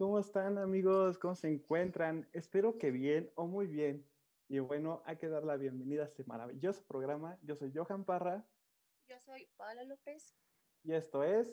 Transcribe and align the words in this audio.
¿Cómo 0.00 0.18
están 0.18 0.56
amigos? 0.56 1.18
¿Cómo 1.18 1.34
se 1.34 1.48
encuentran? 1.48 2.26
Espero 2.32 2.78
que 2.78 2.90
bien 2.90 3.30
o 3.34 3.46
muy 3.46 3.66
bien. 3.66 4.08
Y 4.48 4.58
bueno, 4.58 5.02
hay 5.04 5.18
que 5.18 5.28
dar 5.28 5.44
la 5.44 5.58
bienvenida 5.58 6.04
a 6.04 6.06
este 6.06 6.24
maravilloso 6.24 6.82
programa. 6.86 7.38
Yo 7.42 7.54
soy 7.54 7.70
Johan 7.74 8.06
Parra 8.06 8.48
yo 9.06 9.20
soy 9.20 9.46
Paula 9.58 9.84
López. 9.84 10.34
y 10.84 10.94
esto 10.94 11.22
es 11.22 11.52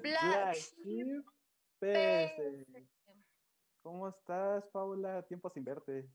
Black 0.00 0.54
Sheep 0.54 1.22
PS. 1.80 2.66
¿Cómo 3.82 4.08
estás, 4.08 4.66
Paula? 4.68 5.22
Tiempo 5.24 5.50
sin 5.50 5.64
verte. 5.64 6.08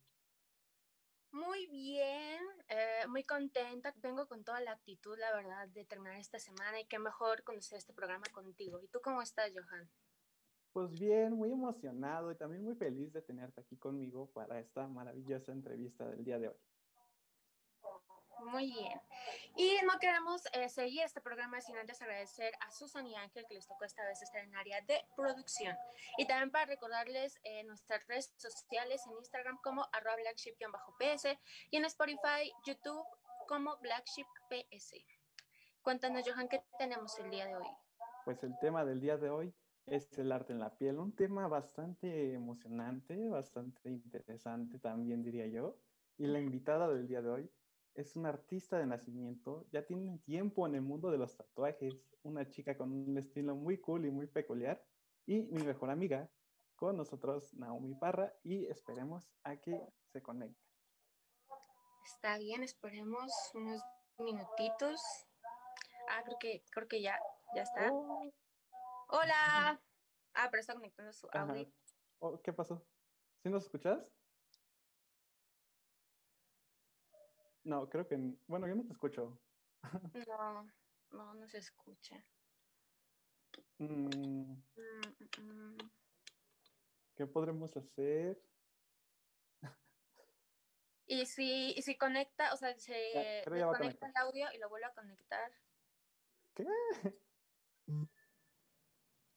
Muy 1.29 1.67
bien, 1.67 2.43
eh, 2.69 3.05
muy 3.07 3.23
contenta. 3.23 3.93
Vengo 3.97 4.27
con 4.27 4.43
toda 4.43 4.61
la 4.61 4.71
actitud, 4.71 5.15
la 5.19 5.31
verdad, 5.35 5.67
de 5.67 5.85
terminar 5.85 6.19
esta 6.19 6.39
semana 6.39 6.79
y 6.79 6.87
qué 6.87 6.97
mejor 6.97 7.43
conocer 7.43 7.77
este 7.77 7.93
programa 7.93 8.25
contigo. 8.31 8.81
¿Y 8.81 8.87
tú 8.87 8.99
cómo 8.99 9.21
estás, 9.21 9.51
Johan? 9.53 9.91
Pues 10.73 10.91
bien, 10.91 11.33
muy 11.33 11.51
emocionado 11.51 12.31
y 12.31 12.35
también 12.35 12.63
muy 12.63 12.75
feliz 12.75 13.11
de 13.11 13.21
tenerte 13.21 13.61
aquí 13.61 13.75
conmigo 13.77 14.27
para 14.31 14.59
esta 14.59 14.87
maravillosa 14.87 15.51
entrevista 15.51 16.07
del 16.07 16.23
día 16.23 16.37
de 16.37 16.49
hoy. 16.49 16.57
Muy 18.45 18.71
bien. 18.71 19.01
Y 19.57 19.77
no 19.85 19.99
queremos 19.99 20.43
eh, 20.53 20.69
seguir 20.69 21.03
este 21.03 21.21
programa 21.21 21.59
sin 21.59 21.75
antes 21.77 22.01
agradecer 22.01 22.53
a 22.61 22.71
Susan 22.71 23.05
y 23.05 23.15
Ángel 23.15 23.45
que 23.47 23.55
les 23.55 23.67
tocó 23.67 23.83
esta 23.83 24.05
vez 24.05 24.21
estar 24.21 24.43
en 24.43 24.55
área 24.55 24.79
de 24.81 25.03
producción. 25.15 25.75
Y 26.17 26.25
también 26.25 26.51
para 26.51 26.65
recordarles 26.65 27.37
eh, 27.43 27.63
nuestras 27.65 28.05
redes 28.07 28.33
sociales 28.37 29.01
en 29.07 29.17
Instagram 29.17 29.59
como 29.61 29.85
arroba 29.91 30.15
blackship-ps 30.17 31.37
y 31.71 31.77
en 31.77 31.85
Spotify, 31.85 32.51
YouTube 32.65 33.05
como 33.47 33.77
blackship-ps. 33.79 34.93
Cuéntanos, 35.81 36.23
Johan, 36.25 36.47
¿qué 36.47 36.63
tenemos 36.77 37.17
el 37.19 37.29
día 37.31 37.45
de 37.47 37.55
hoy? 37.55 37.67
Pues 38.23 38.43
el 38.43 38.57
tema 38.59 38.85
del 38.85 39.01
día 39.01 39.17
de 39.17 39.29
hoy 39.29 39.53
es 39.89 40.17
el 40.17 40.31
arte 40.31 40.53
en 40.53 40.59
la 40.59 40.75
piel, 40.77 40.99
un 40.99 41.15
tema 41.15 41.47
bastante 41.47 42.33
emocionante, 42.33 43.27
bastante 43.29 43.89
interesante 43.89 44.79
también 44.79 45.23
diría 45.23 45.47
yo. 45.47 45.77
Y 46.17 46.27
la 46.27 46.39
invitada 46.39 46.87
del 46.87 47.07
día 47.07 47.21
de 47.21 47.29
hoy 47.29 47.51
es 47.95 48.15
una 48.15 48.29
artista 48.29 48.77
de 48.77 48.85
nacimiento, 48.85 49.65
ya 49.71 49.85
tiene 49.85 50.19
tiempo 50.19 50.67
en 50.67 50.75
el 50.75 50.81
mundo 50.81 51.11
de 51.11 51.17
los 51.17 51.35
tatuajes, 51.35 51.95
una 52.23 52.49
chica 52.49 52.77
con 52.77 52.91
un 52.91 53.17
estilo 53.17 53.55
muy 53.55 53.77
cool 53.79 54.05
y 54.05 54.11
muy 54.11 54.27
peculiar. 54.27 54.83
Y 55.25 55.43
mi 55.43 55.63
mejor 55.63 55.89
amiga 55.89 56.29
con 56.75 56.95
nosotros, 56.95 57.53
Naomi 57.53 57.93
Parra, 57.95 58.33
y 58.43 58.65
esperemos 58.67 59.29
a 59.43 59.57
que 59.57 59.81
se 60.13 60.21
conecte. 60.21 60.69
Está 62.05 62.37
bien, 62.37 62.63
esperemos 62.63 63.31
unos 63.53 63.81
minutitos. 64.17 65.01
Ah, 66.09 66.21
creo 66.23 66.37
que, 66.39 66.63
creo 66.71 66.87
que 66.87 67.01
ya, 67.01 67.19
ya 67.55 67.63
está. 67.63 67.91
Oh, 67.91 68.31
Hola. 69.11 69.81
Ah, 70.35 70.47
pero 70.51 70.61
está 70.61 70.73
conectando 70.75 71.11
su 71.13 71.27
Ajá. 71.31 71.51
audio. 71.51 71.67
oh, 72.19 72.39
¿Qué 72.41 72.53
pasó? 72.53 72.87
¿Sí 73.43 73.49
nos 73.49 73.63
escuchas? 73.63 74.13
No, 77.63 77.89
creo 77.89 78.07
que... 78.07 78.17
Bueno, 78.47 78.67
yo 78.67 78.75
no 78.75 78.83
te 78.85 78.93
escucho. 78.93 79.37
No, 80.27 80.71
no, 81.11 81.33
no 81.33 81.47
se 81.47 81.57
escucha. 81.57 82.15
Mm, 83.79 84.53
Mm, 84.75 85.41
mm. 85.41 85.77
¿Qué 87.15 87.25
podremos 87.25 87.75
hacer? 87.75 88.37
Y 91.07 91.25
si, 91.25 91.73
y 91.75 91.81
si 91.81 91.97
conecta, 91.97 92.53
o 92.53 92.57
sea, 92.57 92.77
se 92.77 92.93
Ya, 93.15 93.49
desconecta 93.49 94.07
el 94.07 94.17
audio 94.17 94.47
y 94.53 94.59
lo 94.59 94.69
vuelve 94.69 94.85
a 94.85 94.93
conectar. 94.93 95.51
¿Qué? 96.55 96.65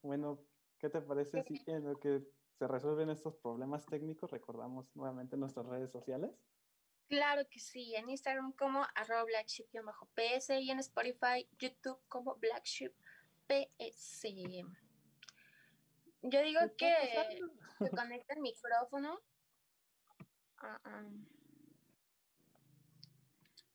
Bueno, 0.02 0.44
¿qué 0.78 0.88
te 0.88 1.00
parece 1.00 1.42
si 1.44 1.62
en 1.66 1.84
lo 1.84 1.98
que 1.98 2.22
se 2.58 2.66
resuelven 2.66 3.10
estos 3.10 3.36
problemas 3.36 3.86
técnicos 3.86 4.30
recordamos 4.30 4.94
nuevamente 4.96 5.36
nuestras 5.36 5.66
redes 5.66 5.90
sociales? 5.90 6.30
Claro 7.08 7.42
que 7.48 7.60
sí, 7.60 7.94
en 7.94 8.08
Instagram 8.08 8.52
como 8.52 8.84
arroba 8.94 9.24
blackship-ps 9.24 10.50
y 10.60 10.70
en 10.70 10.78
Spotify, 10.78 11.48
YouTube 11.58 12.00
como 12.08 12.36
blackship 12.36 12.92
ps. 13.46 14.22
Yo 16.22 16.40
digo 16.40 16.60
¿Qué 16.78 16.92
está 17.02 17.28
que 17.28 17.40
se 17.84 17.90
conecta 17.90 18.34
el 18.34 18.40
micrófono. 18.40 19.20
Ah, 20.58 20.80
ah. 20.84 21.10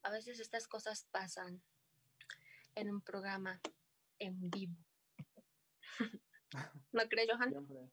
A 0.04 0.10
veces 0.10 0.40
estas 0.40 0.68
cosas 0.68 1.06
pasan 1.12 1.62
en 2.76 2.90
un 2.90 3.02
programa 3.02 3.60
en 4.20 4.50
vivo. 4.50 4.87
¿No 6.91 7.02
crees, 7.09 7.30
Johan? 7.31 7.50
Siempre. 7.50 7.90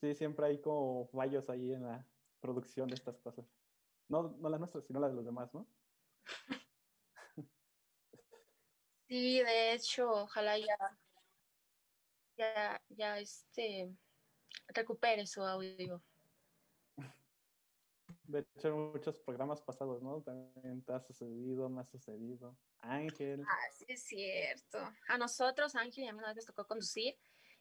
Sí, 0.00 0.14
siempre 0.14 0.46
hay 0.46 0.60
como 0.60 1.06
fallos 1.08 1.48
ahí 1.50 1.72
en 1.72 1.84
la 1.84 2.06
producción 2.40 2.88
de 2.88 2.94
estas 2.94 3.18
cosas. 3.18 3.44
No, 4.08 4.34
no 4.38 4.48
las 4.48 4.58
nuestras, 4.58 4.84
sino 4.86 4.98
las 4.98 5.10
de 5.10 5.16
los 5.16 5.24
demás, 5.24 5.52
¿no? 5.54 5.66
Sí, 9.08 9.42
de 9.42 9.72
hecho, 9.72 10.08
ojalá 10.08 10.56
ya, 10.56 10.76
ya, 12.36 12.80
ya 12.90 13.18
este 13.18 13.92
recupere 14.68 15.26
su 15.26 15.42
audio. 15.42 16.00
De 18.22 18.46
hecho, 18.54 18.68
en 18.68 18.92
muchos 18.92 19.18
programas 19.18 19.60
pasados, 19.60 20.00
¿no? 20.00 20.22
También 20.22 20.84
te 20.84 20.92
ha 20.92 21.00
sucedido, 21.00 21.68
me 21.68 21.80
ha 21.80 21.84
sucedido. 21.84 22.56
Ángel. 22.78 23.42
Ah, 23.48 23.70
sí 23.72 23.84
es 23.88 24.04
cierto. 24.04 24.78
A 25.08 25.18
nosotros, 25.18 25.74
Ángel 25.74 26.04
y 26.04 26.06
a 26.06 26.12
mí 26.12 26.20
una 26.20 26.28
vez 26.28 26.36
nos 26.36 26.46
tocó 26.46 26.68
conducir 26.68 27.18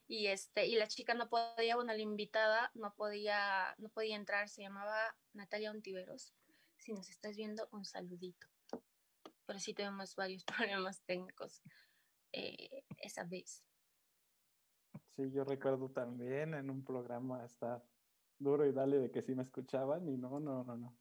y 0.10 0.26
este, 0.26 0.66
y 0.66 0.76
la 0.76 0.88
chica 0.88 1.14
no 1.14 1.30
podía, 1.30 1.76
bueno, 1.76 1.94
la 1.94 2.02
invitada 2.02 2.72
no 2.74 2.96
podía, 2.96 3.76
no 3.78 3.90
podía 3.90 4.16
entrar, 4.16 4.50
se 4.50 4.64
llamaba 4.64 5.16
Natalia 5.34 5.70
Ontiveros. 5.70 6.34
Si 6.78 6.94
nos 6.94 7.12
estás 7.12 7.38
viendo, 7.38 7.70
un 7.72 7.86
saludito. 7.86 8.48
Pero 9.46 9.60
sí 9.60 9.76
tuvimos 9.76 10.16
varios 10.16 10.44
problemas 10.84 11.04
técnicos 11.04 11.62
eh, 12.32 12.84
esa 12.98 13.24
vez. 13.24 13.64
Sí, 15.16 15.30
yo 15.32 15.44
recuerdo 15.44 15.90
también 15.90 16.56
en 16.56 16.72
un 16.72 16.84
programa 16.84 17.46
estar 17.46 17.84
duro 18.40 18.66
y 18.66 18.72
dale 18.72 18.98
de 18.98 19.12
que 19.12 19.22
sí 19.22 19.36
me 19.36 19.44
escuchaban 19.44 20.10
y 20.10 20.18
no, 20.18 20.40
no, 20.40 20.64
no, 20.64 20.76
no. 20.76 20.98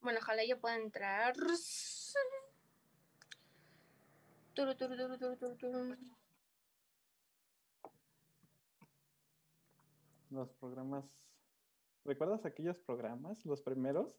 Bueno, 0.00 0.20
ojalá 0.22 0.44
yo 0.44 0.60
pueda 0.60 0.76
entrar. 0.76 1.34
Turu, 4.54 4.76
turu, 4.76 4.96
turu, 4.96 5.18
turu, 5.18 5.36
turu, 5.36 5.56
turu. 5.56 5.96
Los 10.30 10.52
programas. 10.54 11.04
¿Recuerdas 12.04 12.44
aquellos 12.44 12.78
programas, 12.78 13.44
los 13.44 13.60
primeros? 13.62 14.16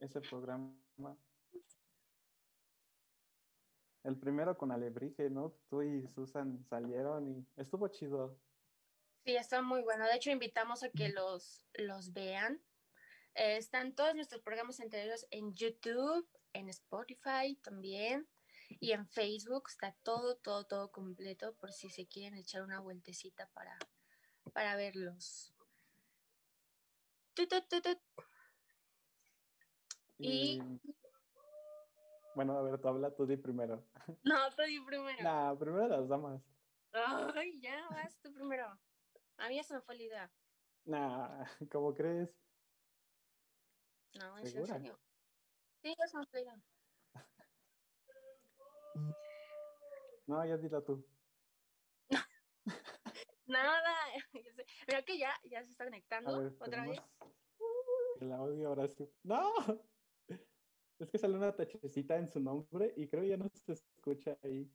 Ese 0.00 0.20
programa. 0.20 0.76
El 4.02 4.18
primero 4.18 4.58
con 4.58 4.72
Alebrije, 4.72 5.30
¿no? 5.30 5.52
Tú 5.68 5.82
y 5.82 6.06
Susan 6.08 6.64
salieron 6.68 7.28
y 7.28 7.46
estuvo 7.56 7.86
chido. 7.86 8.36
Sí, 9.24 9.36
está 9.36 9.62
muy 9.62 9.82
bueno. 9.82 10.04
De 10.06 10.16
hecho, 10.16 10.32
invitamos 10.32 10.82
a 10.82 10.90
que 10.90 11.08
los, 11.08 11.64
los 11.74 12.12
vean. 12.12 12.60
Eh, 13.36 13.56
están 13.56 13.94
todos 13.94 14.16
nuestros 14.16 14.42
programas 14.42 14.80
anteriores 14.80 15.28
en 15.30 15.54
YouTube, 15.54 16.28
en 16.52 16.68
Spotify 16.68 17.56
también 17.62 18.28
y 18.80 18.92
en 18.92 19.06
Facebook. 19.08 19.64
Está 19.68 19.94
todo, 20.02 20.36
todo, 20.36 20.64
todo 20.64 20.90
completo 20.90 21.54
por 21.56 21.72
si 21.72 21.88
se 21.90 22.06
quieren 22.06 22.38
echar 22.38 22.62
una 22.62 22.80
vueltecita 22.80 23.48
para, 23.54 23.78
para 24.52 24.76
verlos. 24.76 25.54
Y... 30.18 30.60
Bueno, 32.34 32.56
a 32.56 32.62
ver, 32.62 32.80
tú 32.80 32.88
habla, 32.88 33.14
tú 33.14 33.26
di 33.26 33.36
primero. 33.36 33.84
No, 34.24 34.50
tú 34.56 34.62
di 34.62 34.80
primero. 34.80 35.22
Nah, 35.22 35.54
primero 35.54 35.88
las 35.88 36.08
damas. 36.08 36.42
Ay, 36.92 37.60
ya, 37.60 37.88
vas 37.90 38.18
tú 38.20 38.32
primero. 38.32 38.66
A 39.38 39.48
mí 39.48 39.56
ya 39.56 39.64
se 39.64 39.74
me 39.74 39.80
fue 39.80 39.96
la 39.96 40.02
idea. 40.02 40.32
Nah, 40.84 41.44
¿cómo 41.72 41.94
crees? 41.94 42.30
No, 44.14 44.38
es 44.38 44.54
en 44.54 44.66
serio. 44.66 44.98
Sí, 45.82 45.94
ya 45.98 46.06
son 46.06 46.26
frío. 46.26 46.52
No, 50.26 50.44
ya 50.46 50.56
dilo 50.56 50.82
tú. 50.82 51.04
Nada. 53.46 53.94
Mira 54.86 55.02
que 55.02 55.18
ya, 55.18 55.34
ya 55.44 55.62
se 55.64 55.70
está 55.70 55.84
conectando 55.84 56.38
ver, 56.38 56.56
otra 56.58 56.86
vez. 56.86 57.00
El 58.20 58.32
audio 58.32 58.68
ahora 58.68 58.88
sí. 58.88 59.08
¡No! 59.24 59.52
Es 60.98 61.10
que 61.10 61.18
sale 61.18 61.34
una 61.36 61.54
tachecita 61.54 62.16
en 62.16 62.28
su 62.28 62.38
nombre 62.38 62.94
y 62.96 63.08
creo 63.08 63.24
ya 63.24 63.36
no 63.36 63.48
se 63.52 63.72
escucha 63.72 64.38
ahí. 64.44 64.70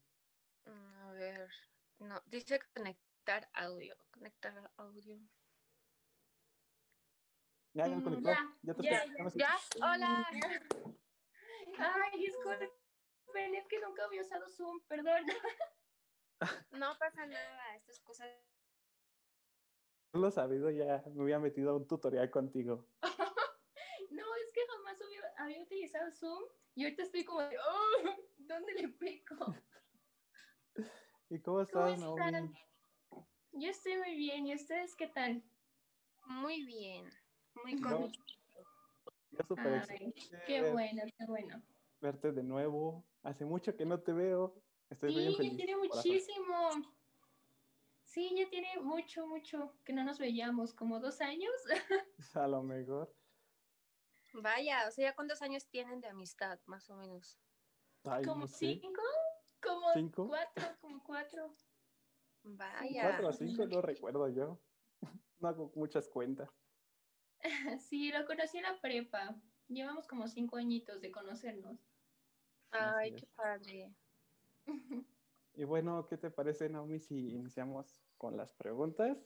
A 0.66 1.12
ver. 1.14 1.50
No, 2.00 2.22
dice 2.26 2.60
conectar 2.76 3.50
audio. 3.54 3.96
Conectar 4.12 4.72
audio. 4.76 5.18
Ya, 7.74 7.88
ya 7.88 7.96
Mm, 7.96 8.04
conectó. 8.04 8.30
ya, 8.30 8.60
Ya 8.64 8.74
te 8.74 8.84
ya. 8.84 9.06
¿Ya? 9.36 9.56
Hola. 9.82 10.26
Ay, 11.80 12.28
disculpen, 13.28 13.56
es 13.56 13.68
que 13.68 13.80
nunca 13.80 14.06
había 14.06 14.22
usado 14.22 14.50
Zoom, 14.50 14.80
perdón. 14.88 15.26
No 16.72 16.96
pasa 17.00 17.26
nada. 17.26 17.76
Estas 17.76 18.00
cosas. 18.02 18.30
Lo 20.14 20.32
sabido, 20.32 20.70
ya 20.72 21.04
me 21.14 21.24
había 21.24 21.40
metido 21.40 21.72
a 21.72 21.76
un 21.78 21.88
tutorial 21.88 22.30
contigo. 22.30 22.88
No, 24.10 24.24
es 24.36 24.52
que 24.54 24.62
jamás 24.68 25.02
había, 25.02 25.22
había 25.38 25.62
utilizado 25.64 26.10
Zoom 26.12 26.44
y 26.76 26.86
ahorita 26.86 27.04
estoy 27.04 27.26
como 27.26 27.42
de, 27.42 27.58
oh, 27.58 28.16
¿dónde 28.38 28.74
le 28.74 28.88
pico? 28.90 29.36
¿Y 31.30 31.40
cómo 31.42 31.66
¿Cómo 31.72 31.88
estás, 31.88 32.00
Naomi? 32.00 32.22
están? 32.22 32.54
Yo 33.52 33.70
estoy 33.70 33.98
muy 33.98 34.16
bien, 34.16 34.48
¿y 34.48 34.56
ustedes 34.56 34.96
qué 34.96 35.08
tal? 35.08 35.44
Muy 36.26 36.64
bien. 36.66 37.10
Muy 37.64 37.76
No, 37.76 37.90
contenta. 37.90 38.24
Yo 39.32 39.44
súper 39.48 39.68
Ay, 39.68 39.78
excelente 39.80 40.22
qué 40.46 40.72
bueno, 40.72 41.04
qué 41.18 41.26
bueno. 41.26 41.62
Verte 42.00 42.32
de 42.32 42.44
nuevo. 42.44 43.10
Hace 43.24 43.46
mucho 43.46 43.76
que 43.76 43.86
no 43.86 44.02
te 44.02 44.14
veo. 44.14 44.64
Estoy 44.90 45.14
bien 45.14 45.32
Sí, 45.32 45.38
feliz. 45.38 45.52
ya 45.52 45.58
tiene 45.58 45.76
muchísimo. 45.78 46.70
Sí, 48.04 48.34
ya 48.38 48.50
tiene 48.50 48.80
mucho, 48.82 49.28
mucho 49.28 49.74
que 49.84 49.94
no 49.94 50.04
nos 50.04 50.18
veíamos, 50.18 50.74
como 50.74 51.00
dos 51.00 51.22
años. 51.22 51.52
A 52.36 52.48
lo 52.48 52.64
mejor. 52.64 53.14
Vaya, 54.34 54.88
o 54.88 54.92
sea, 54.92 55.10
¿ya 55.10 55.16
cuántos 55.16 55.42
años 55.42 55.68
tienen 55.70 56.00
de 56.00 56.08
amistad, 56.08 56.60
más 56.66 56.90
o 56.90 56.96
menos? 56.96 57.40
Ay, 58.04 58.24
como 58.24 58.42
no 58.42 58.48
sé. 58.48 58.80
cinco, 58.82 59.02
como 59.62 59.92
¿Cinco? 59.94 60.28
cuatro, 60.28 60.64
como 60.82 61.04
cuatro. 61.04 61.50
Vaya. 62.44 63.02
Cuatro 63.10 63.28
o 63.30 63.34
cinco, 63.34 63.66
no 63.66 63.82
recuerdo 63.82 64.30
yo. 64.30 64.60
No 65.40 65.48
hago 65.50 65.72
muchas 65.76 66.08
cuentas. 66.08 66.50
Sí, 67.80 68.12
lo 68.12 68.26
conocí 68.26 68.58
en 68.58 68.64
la 68.64 68.80
prepa. 68.82 69.36
Llevamos 69.68 70.08
como 70.08 70.28
cinco 70.28 70.58
añitos 70.58 71.02
de 71.02 71.12
conocernos. 71.12 71.80
Ay, 72.72 73.16
qué 73.16 73.28
padre. 73.36 73.94
Y 75.54 75.64
bueno, 75.64 76.06
¿qué 76.08 76.18
te 76.18 76.30
parece, 76.30 76.70
Naomi, 76.70 77.00
si 77.00 77.32
iniciamos 77.32 78.02
con 78.18 78.38
las 78.38 78.54
preguntas? 78.54 79.18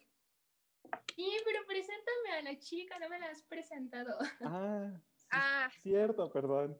Sí, 1.16 1.38
pero 1.46 1.60
preséntame 1.68 2.32
a 2.34 2.42
la 2.42 2.58
chica, 2.58 2.98
no 3.00 3.10
me 3.10 3.20
la 3.20 3.28
has 3.30 3.44
presentado. 3.44 4.18
Ah, 4.42 4.92
sí, 5.14 5.28
Ah, 5.32 5.70
cierto, 5.82 6.32
perdón. 6.32 6.80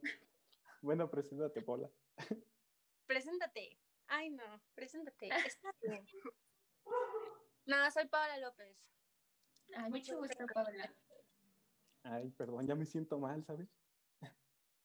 Bueno, 0.80 1.08
preséntate, 1.10 1.62
Paula. 1.62 1.90
preséntate. 3.06 3.78
Ay, 4.06 4.30
no, 4.30 4.60
preséntate. 4.74 5.28
Está 5.46 5.72
bien. 5.80 6.04
No, 7.66 7.90
soy 7.90 8.08
Paola 8.08 8.38
López. 8.38 8.76
Ay, 9.76 9.90
mucho 9.90 10.18
gusto, 10.18 10.44
Paula. 10.52 10.92
Ay, 12.04 12.30
perdón, 12.30 12.66
ya 12.66 12.74
me 12.74 12.86
siento 12.86 13.18
mal, 13.18 13.44
¿sabes? 13.44 13.68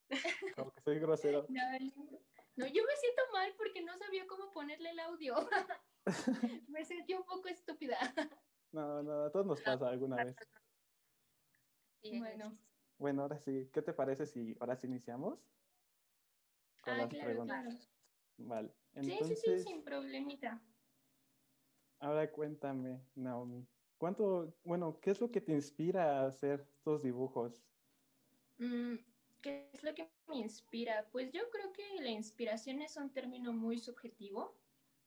Como 0.56 0.72
que 0.72 0.82
soy 0.82 1.00
grosero. 1.00 1.46
No, 1.50 2.66
yo 2.66 2.84
me 2.84 2.96
siento 2.96 3.22
mal 3.34 3.54
porque 3.58 3.82
no 3.84 3.96
sabía 3.98 4.26
cómo 4.26 4.52
ponerle 4.52 4.90
el 4.90 5.00
audio. 5.00 5.36
me 6.68 6.84
sentí 6.86 7.14
un 7.14 7.24
poco 7.24 7.48
estúpida. 7.50 7.98
No, 8.72 9.04
no, 9.04 9.26
a 9.26 9.32
todos 9.32 9.46
nos 9.46 9.62
pasa 9.62 9.88
alguna 9.88 10.24
vez. 10.24 10.36
Sí. 12.02 12.18
Bueno, 12.20 12.58
Bueno, 12.98 13.24
ahora 13.24 13.38
sí, 13.40 13.70
¿qué 13.74 13.82
te 13.82 13.94
parece 13.94 14.26
si 14.26 14.56
ahora 14.60 14.76
sí 14.76 14.88
iniciamos? 14.88 15.40
Con 16.82 16.94
ah, 16.94 16.98
las 16.98 17.10
claro, 17.10 17.26
preguntas. 17.26 17.64
claro. 17.64 17.80
Vale. 18.38 18.74
Sí, 19.02 19.18
sí, 19.24 19.36
sí, 19.36 19.60
sin 19.60 19.84
problemita. 19.84 20.62
ahora 22.00 22.32
cuéntame, 22.32 23.04
Naomi. 23.16 23.68
¿Cuánto, 23.98 24.54
bueno, 24.64 25.00
qué 25.00 25.12
es 25.12 25.22
lo 25.22 25.32
que 25.32 25.42
te 25.42 25.54
inspira 25.54 26.22
a 26.22 26.28
hacer 26.28 26.68
estos 26.78 27.02
dibujos? 27.02 27.64
Mm, 28.60 28.96
¿Qué 29.42 29.70
es 29.74 29.84
lo 29.84 29.94
que 29.94 30.10
me 30.28 30.38
inspira? 30.38 31.08
Pues 31.12 31.32
yo 31.32 31.50
creo 31.50 31.74
que 31.74 32.02
la 32.02 32.10
inspiración 32.10 32.82
es 32.82 32.98
un 32.98 33.12
término 33.12 33.54
muy 33.54 33.78
subjetivo, 33.78 34.56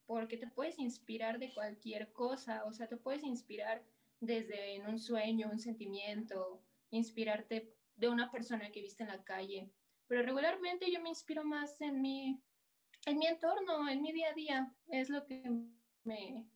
porque 0.07 0.37
te 0.37 0.49
puedes 0.49 0.79
inspirar 0.79 1.39
de 1.39 1.53
cualquier 1.53 2.13
cosa, 2.13 2.65
o 2.65 2.73
sea, 2.73 2.89
te 2.89 2.97
puedes 2.97 3.23
inspirar 3.23 3.85
desde 4.19 4.81
un 4.87 4.99
sueño, 4.99 5.49
un 5.51 5.61
sentimiento, 5.61 6.61
inspirarte 6.91 7.77
de 7.95 8.09
una 8.09 8.31
persona 8.31 8.73
que 8.73 8.81
viste 8.81 9.05
en 9.05 9.11
la 9.11 9.23
calle, 9.23 9.71
pero 10.09 10.23
regularmente 10.23 10.91
yo 10.91 11.01
me 11.01 11.11
inspiro 11.11 11.45
más 11.45 11.81
en 11.81 12.03
mi, 12.03 12.43
en 13.07 13.19
mi 13.19 13.27
entorno, 13.27 13.89
en 13.89 14.03
mi 14.03 14.13
día 14.13 14.31
a 14.31 14.35
día, 14.35 14.75
es 14.89 15.09
lo 15.11 15.25
que 15.25 15.43
me, 16.03 16.49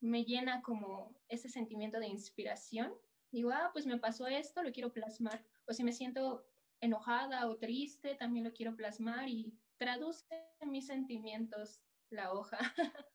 me 0.00 0.24
llena 0.24 0.62
como 0.62 1.14
ese 1.28 1.48
sentimiento 1.48 1.98
de 1.98 2.08
inspiración. 2.08 2.92
Digo, 3.30 3.50
ah, 3.52 3.70
pues 3.72 3.86
me 3.86 3.98
pasó 3.98 4.26
esto, 4.26 4.62
lo 4.62 4.72
quiero 4.72 4.92
plasmar. 4.92 5.44
O 5.66 5.72
si 5.72 5.84
me 5.84 5.92
siento 5.92 6.44
enojada 6.80 7.48
o 7.48 7.56
triste, 7.56 8.14
también 8.14 8.44
lo 8.44 8.52
quiero 8.52 8.76
plasmar 8.76 9.28
y 9.28 9.52
traduce 9.76 10.24
mis 10.66 10.86
sentimientos 10.86 11.80
la 12.10 12.32
hoja. 12.32 12.58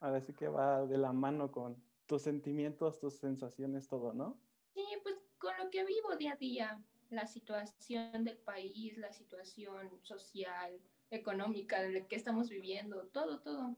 Ahora 0.00 0.20
sí 0.20 0.32
que 0.32 0.48
va 0.48 0.86
de 0.86 0.98
la 0.98 1.12
mano 1.12 1.50
con 1.50 1.82
tus 2.06 2.22
sentimientos, 2.22 2.98
tus 2.98 3.14
sensaciones, 3.14 3.88
todo, 3.88 4.12
¿no? 4.12 4.38
Sí, 4.74 4.84
pues 5.02 5.16
con 5.38 5.56
lo 5.58 5.70
que 5.70 5.84
vivo 5.84 6.16
día 6.16 6.32
a 6.32 6.36
día, 6.36 6.82
la 7.10 7.26
situación 7.26 8.24
del 8.24 8.38
país, 8.38 8.96
la 8.98 9.12
situación 9.12 9.90
social, 10.02 10.80
económica, 11.10 11.80
de 11.80 11.92
la 11.92 12.06
que 12.06 12.16
estamos 12.16 12.48
viviendo, 12.48 13.06
todo, 13.08 13.40
todo. 13.40 13.76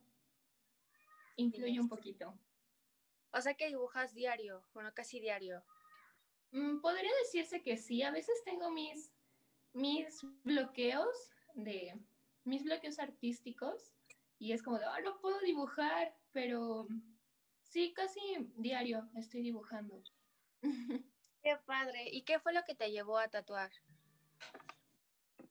Influye 1.38 1.79
un 1.81 1.88
poquito. 1.88 2.37
O 3.31 3.40
sea 3.40 3.54
que 3.54 3.68
dibujas 3.68 4.12
diario, 4.12 4.64
bueno, 4.75 4.92
casi 4.92 5.21
diario. 5.21 5.64
Mm, 6.50 6.80
podría 6.80 7.12
decirse 7.23 7.62
que 7.62 7.76
sí, 7.76 8.02
a 8.02 8.11
veces 8.11 8.42
tengo 8.45 8.71
mis, 8.71 9.14
mis 9.73 10.21
bloqueos 10.42 11.30
de 11.54 11.95
mis 12.45 12.64
bloqueos 12.64 12.99
artísticos 12.99 13.92
y 14.38 14.52
es 14.52 14.62
como 14.62 14.78
de, 14.78 14.87
"Ah, 14.87 15.00
no 15.00 15.21
puedo 15.21 15.38
dibujar, 15.40 16.16
pero 16.33 16.88
sí, 17.62 17.92
casi 17.95 18.21
diario 18.57 19.09
estoy 19.14 19.42
dibujando. 19.42 20.02
Qué 21.42 21.57
padre. 21.66 22.09
¿Y 22.11 22.23
qué 22.23 22.40
fue 22.40 22.52
lo 22.52 22.64
que 22.64 22.75
te 22.75 22.90
llevó 22.90 23.18
a 23.18 23.28
tatuar? 23.28 23.71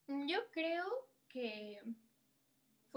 Mm, 0.08 0.28
Yo 0.28 0.40
creo 0.52 0.86
que 1.30 1.82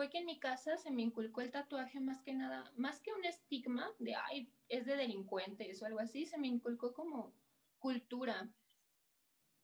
fue 0.00 0.08
que 0.08 0.16
en 0.16 0.24
mi 0.24 0.40
casa 0.40 0.78
se 0.78 0.90
me 0.90 1.02
inculcó 1.02 1.42
el 1.42 1.50
tatuaje 1.50 2.00
más 2.00 2.22
que 2.22 2.32
nada, 2.32 2.72
más 2.74 3.02
que 3.02 3.12
un 3.12 3.22
estigma 3.26 3.90
de, 3.98 4.14
ay, 4.14 4.50
es 4.66 4.86
de 4.86 4.96
delincuentes 4.96 5.82
o 5.82 5.84
algo 5.84 5.98
así, 5.98 6.24
se 6.24 6.38
me 6.38 6.46
inculcó 6.48 6.94
como 6.94 7.34
cultura. 7.78 8.50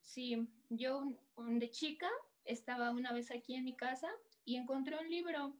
Sí, 0.02 0.36
yo 0.68 1.04
de 1.38 1.70
chica 1.70 2.10
estaba 2.44 2.90
una 2.90 3.14
vez 3.14 3.30
aquí 3.30 3.54
en 3.54 3.64
mi 3.64 3.78
casa 3.78 4.10
y 4.44 4.56
encontré 4.56 4.98
un 4.98 5.08
libro 5.08 5.58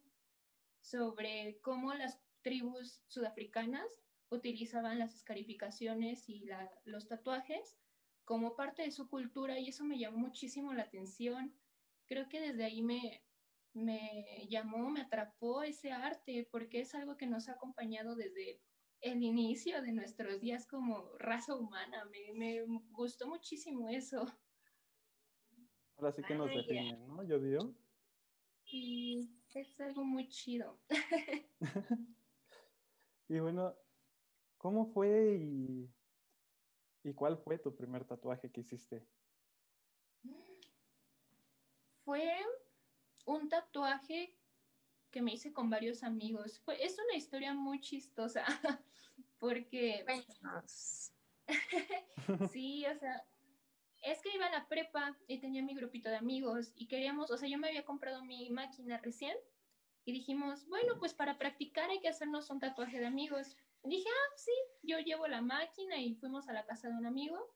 sobre 0.81 1.59
cómo 1.63 1.95
las 1.95 2.23
tribus 2.43 3.03
sudafricanas 3.09 4.05
utilizaban 4.29 4.99
las 4.99 5.15
escarificaciones 5.17 6.29
y 6.29 6.41
la- 6.41 6.71
los 6.85 7.09
tatuajes 7.09 7.79
como 8.27 8.57
parte 8.57 8.83
de 8.83 8.93
su 8.93 9.09
cultura 9.09 9.59
y 9.59 9.69
eso 9.71 9.85
me 9.85 9.99
llamó 9.99 10.19
muchísimo 10.19 10.75
la 10.75 10.83
atención. 10.83 11.55
Creo 12.07 12.29
que 12.29 12.41
desde 12.41 12.65
ahí 12.65 12.83
me, 12.83 13.26
me 13.77 14.47
llamó, 14.49 14.91
me 14.91 15.03
atrapó 15.03 15.63
ese 15.63 15.93
arte 15.93 16.49
porque 16.51 16.81
es 16.81 16.95
algo 16.95 17.17
que 17.17 17.27
nos 17.27 17.49
ha 17.49 17.53
acompañado 17.53 18.17
desde 18.17 18.61
el 19.01 19.23
inicio 19.23 19.83
de 19.83 19.93
nuestros 19.93 20.41
días 20.41 20.67
como 20.67 21.17
raza 21.19 21.55
humana. 21.55 22.05
Me, 22.07 22.33
me 22.33 22.63
gustó 22.91 23.29
muchísimo 23.29 23.89
eso. 23.89 24.27
Ahora 25.97 26.13
sí 26.13 26.23
que 26.23 26.35
nos 26.35 26.49
definen, 26.49 27.07
¿no? 27.07 27.23
Yo 27.23 27.39
digo. 27.39 27.75
Y 28.65 29.31
es 29.55 29.81
algo 29.81 30.05
muy 30.05 30.29
chido. 30.29 30.81
Y 33.29 33.41
bueno, 33.41 33.75
¿cómo 34.57 34.87
fue 34.87 35.37
y, 35.37 35.91
y 37.03 37.13
cuál 37.13 37.37
fue 37.39 37.59
tu 37.59 37.75
primer 37.75 38.05
tatuaje 38.05 38.53
que 38.53 38.61
hiciste? 38.61 39.05
Fue 42.05 42.23
un 43.27 43.49
tatuaje 43.49 44.35
que 45.11 45.21
me 45.21 45.35
hice 45.35 45.53
con 45.53 45.69
varios 45.69 46.03
amigos. 46.03 46.59
Fue, 46.61 46.83
es 46.83 46.99
una 46.99 47.17
historia 47.17 47.53
muy 47.53 47.81
chistosa 47.81 48.45
porque 49.39 50.05
sí, 52.51 52.87
o 52.87 52.99
sea, 52.99 53.25
es 54.03 54.23
que 54.23 54.35
iba 54.35 54.47
a 54.47 54.51
la 54.51 54.69
prepa 54.69 55.17
y 55.27 55.39
tenía 55.39 55.63
mi 55.63 55.75
grupito 55.75 56.09
de 56.09 56.17
amigos 56.17 56.73
y 56.75 56.87
queríamos, 56.87 57.31
o 57.31 57.37
sea, 57.37 57.49
yo 57.49 57.59
me 57.59 57.69
había 57.69 57.85
comprado 57.85 58.25
mi 58.25 58.51
máquina 58.51 58.99
recién 58.99 59.37
y 60.05 60.13
dijimos, 60.13 60.67
bueno, 60.69 60.99
pues 60.99 61.15
para 61.15 61.37
practicar 61.37 61.91
hay 61.91 62.01
que 62.01 62.09
hacernos 62.09 62.49
un 62.51 62.61
tatuaje 62.61 63.01
de 63.01 63.07
amigos. 63.07 63.57
Y 63.83 63.89
dije, 63.89 64.09
ah, 64.09 64.33
sí, 64.37 64.53
yo 64.83 65.01
llevo 65.01 65.27
la 65.27 65.43
máquina 65.43 66.01
y 66.01 66.15
fuimos 66.15 66.49
a 66.49 66.53
la 66.53 66.65
casa 66.65 66.89
de 66.89 66.95
un 66.95 67.07
amigo. 67.07 67.53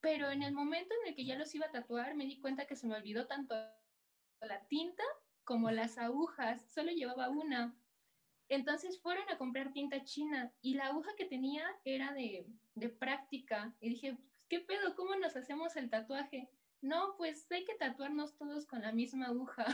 Pero 0.00 0.30
en 0.30 0.42
el 0.42 0.52
momento 0.52 0.92
en 1.00 1.08
el 1.08 1.14
que 1.14 1.24
ya 1.24 1.36
los 1.36 1.54
iba 1.54 1.66
a 1.66 1.70
tatuar, 1.70 2.16
me 2.16 2.26
di 2.26 2.40
cuenta 2.40 2.66
que 2.66 2.74
se 2.74 2.88
me 2.88 2.96
olvidó 2.96 3.28
tanto 3.28 3.54
la 4.46 4.66
tinta 4.68 5.04
como 5.44 5.70
las 5.70 5.98
agujas. 5.98 6.62
Solo 6.72 6.90
llevaba 6.92 7.28
una. 7.28 7.76
Entonces 8.48 9.00
fueron 9.00 9.28
a 9.30 9.38
comprar 9.38 9.72
tinta 9.72 10.04
china 10.04 10.52
y 10.60 10.74
la 10.74 10.86
aguja 10.86 11.14
que 11.16 11.24
tenía 11.24 11.64
era 11.84 12.12
de, 12.12 12.46
de 12.74 12.88
práctica. 12.88 13.74
Y 13.80 13.90
dije, 13.90 14.18
¿qué 14.48 14.60
pedo? 14.60 14.94
¿Cómo 14.94 15.16
nos 15.16 15.36
hacemos 15.36 15.76
el 15.76 15.88
tatuaje? 15.88 16.50
No, 16.82 17.14
pues 17.16 17.50
hay 17.52 17.64
que 17.64 17.76
tatuarnos 17.76 18.36
todos 18.36 18.66
con 18.66 18.82
la 18.82 18.92
misma 18.92 19.26
aguja. 19.26 19.64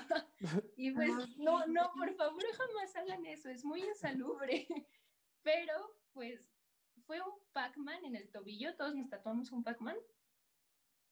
y 0.76 0.90
pues, 0.90 1.10
no, 1.38 1.66
no, 1.66 1.90
por 1.96 2.14
favor, 2.14 2.44
jamás 2.52 2.94
hagan 2.96 3.24
eso, 3.24 3.48
es 3.48 3.64
muy 3.64 3.82
insalubre. 3.82 4.68
Pero, 5.42 5.96
pues, 6.12 6.46
fue 7.06 7.20
un 7.22 7.32
Pac-Man 7.52 8.04
en 8.04 8.14
el 8.14 8.30
tobillo, 8.30 8.76
todos 8.76 8.94
nos 8.94 9.08
tatuamos 9.08 9.50
un 9.52 9.64
Pac-Man. 9.64 9.96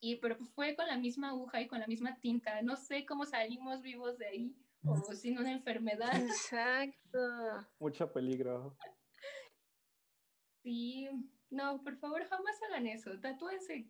Y, 0.01 0.17
pero 0.17 0.37
fue 0.37 0.77
con 0.77 0.87
la 0.87 0.99
misma 0.99 1.31
aguja 1.31 1.61
y 1.61 1.67
con 1.67 1.81
la 1.81 1.87
misma 1.87 2.19
tinta. 2.21 2.61
No 2.63 2.77
sé 2.77 3.07
cómo 3.07 3.25
salimos 3.25 3.83
vivos 3.83 4.19
de 4.19 4.27
ahí 4.27 4.57
o 4.85 5.13
sin 5.15 5.39
una 5.39 5.53
enfermedad. 5.53 6.15
Exacto. 6.15 7.67
Mucho 7.79 8.13
peligro. 8.13 8.77
Sí, 10.63 11.09
no, 11.51 11.83
por 11.83 11.97
favor, 11.97 12.25
jamás 12.25 12.61
hagan 12.65 12.87
eso. 12.87 13.19
Tatúense 13.21 13.89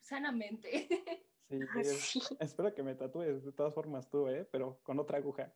sanamente. 0.00 0.88
Sí, 1.84 2.20
sí. 2.20 2.36
espero 2.40 2.74
que 2.74 2.82
me 2.82 2.94
tatúes 2.94 3.44
de 3.44 3.52
todas 3.52 3.72
formas 3.74 4.08
tú, 4.08 4.28
¿eh? 4.28 4.48
Pero 4.50 4.80
con 4.82 4.98
otra 4.98 5.18
aguja. 5.18 5.54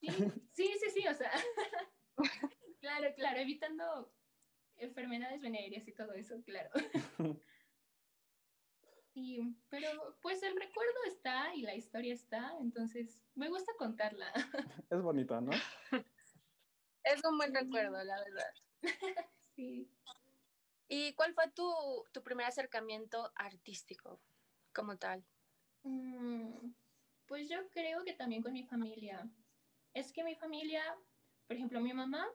Sí, 0.00 0.08
sí, 0.52 0.72
sí, 0.78 0.90
sí, 0.92 1.08
o 1.08 1.14
sea. 1.14 1.30
claro, 2.80 3.14
claro, 3.14 3.38
evitando 3.38 4.12
enfermedades 4.76 5.40
venéreas 5.40 5.86
y 5.86 5.92
todo 5.92 6.12
eso, 6.12 6.42
claro. 6.42 6.70
Sí, 9.20 9.54
pero 9.68 10.16
pues 10.22 10.42
el 10.42 10.56
recuerdo 10.56 10.94
está 11.06 11.54
y 11.54 11.60
la 11.60 11.74
historia 11.74 12.14
está, 12.14 12.54
entonces 12.58 13.22
me 13.34 13.50
gusta 13.50 13.72
contarla. 13.76 14.32
Es 14.90 15.02
bonito, 15.02 15.38
¿no? 15.42 15.50
Es 17.04 17.22
un 17.24 17.36
buen 17.36 17.54
recuerdo, 17.54 18.02
la 18.02 18.18
verdad. 18.18 18.54
Sí. 19.56 19.90
¿Y 20.88 21.12
cuál 21.14 21.34
fue 21.34 21.50
tu, 21.50 21.70
tu 22.12 22.22
primer 22.22 22.46
acercamiento 22.46 23.30
artístico 23.34 24.18
como 24.72 24.96
tal? 24.96 25.22
Mm, 25.82 26.72
pues 27.26 27.50
yo 27.50 27.68
creo 27.68 28.02
que 28.04 28.14
también 28.14 28.42
con 28.42 28.54
mi 28.54 28.64
familia. 28.64 29.28
Es 29.92 30.12
que 30.12 30.24
mi 30.24 30.34
familia, 30.34 30.82
por 31.46 31.56
ejemplo, 31.56 31.80
mi 31.82 31.92
mamá 31.92 32.26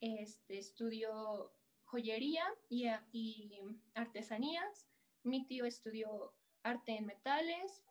este, 0.00 0.58
estudió 0.58 1.54
joyería 1.84 2.44
y, 2.68 2.86
y 3.12 3.62
artesanías, 3.94 4.89
mi 5.22 5.46
tío 5.46 5.64
estudió 5.64 6.32
arte 6.62 6.92
en 6.92 7.06
metales 7.06 7.84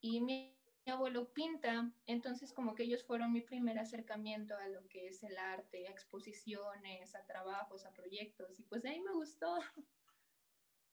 y 0.00 0.20
mi 0.20 0.56
abuelo 0.86 1.32
pinta, 1.32 1.90
entonces 2.06 2.52
como 2.52 2.74
que 2.74 2.84
ellos 2.84 3.04
fueron 3.04 3.32
mi 3.32 3.40
primer 3.40 3.78
acercamiento 3.78 4.56
a 4.56 4.68
lo 4.68 4.86
que 4.88 5.08
es 5.08 5.22
el 5.24 5.36
arte, 5.36 5.88
a 5.88 5.90
exposiciones, 5.90 7.14
a 7.14 7.26
trabajos, 7.26 7.84
a 7.86 7.92
proyectos, 7.92 8.58
y 8.58 8.62
pues 8.62 8.82
de 8.82 8.90
ahí 8.90 9.00
me 9.00 9.12
gustó. 9.12 9.58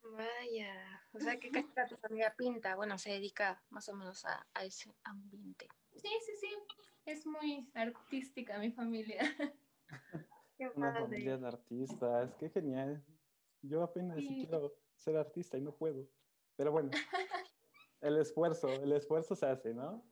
Vaya, 0.04 1.02
o 1.14 1.20
sea 1.20 1.40
que 1.40 1.50
casi 1.50 1.96
tu 1.96 1.98
familia 1.98 2.36
pinta, 2.36 2.76
bueno, 2.76 2.98
se 2.98 3.12
dedica 3.12 3.64
más 3.70 3.88
o 3.88 3.96
menos 3.96 4.26
a, 4.26 4.46
a, 4.54 4.66
ese 4.66 4.94
ambiente. 5.04 5.68
Sí, 5.96 6.10
sí, 6.26 6.32
sí, 6.42 6.50
es 7.06 7.26
muy 7.26 7.70
artística 7.74 8.58
mi 8.58 8.72
familia. 8.72 9.20
Una 10.76 10.94
familia 10.94 11.38
de 11.38 11.48
artistas, 11.48 12.36
qué 12.36 12.50
genial. 12.50 13.04
Yo 13.62 13.82
apenas 13.84 14.18
sí. 14.18 14.40
quiero 14.42 14.76
ser 15.04 15.18
artista 15.18 15.58
y 15.58 15.62
no 15.62 15.76
puedo, 15.76 16.10
pero 16.56 16.72
bueno. 16.72 16.92
El 18.02 18.18
esfuerzo, 18.18 18.68
el 18.68 18.92
esfuerzo 18.92 19.36
se 19.36 19.46
hace, 19.46 19.74
¿no? 19.74 20.04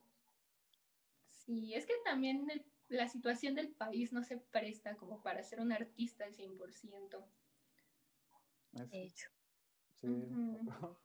Sí, 1.28 1.74
es 1.74 1.84
que 1.84 1.94
también 2.04 2.48
el, 2.50 2.64
la 2.88 3.08
situación 3.08 3.54
del 3.54 3.74
país 3.74 4.12
no 4.12 4.22
se 4.22 4.38
presta 4.38 4.96
como 4.96 5.22
para 5.22 5.42
ser 5.42 5.60
un 5.60 5.72
artista 5.72 6.24
al 6.24 6.34
100%. 6.34 7.26
De 8.72 9.02
hecho. 9.02 9.28
Sí. 9.96 10.06
Uh 10.06 10.64
-huh. 10.66 10.96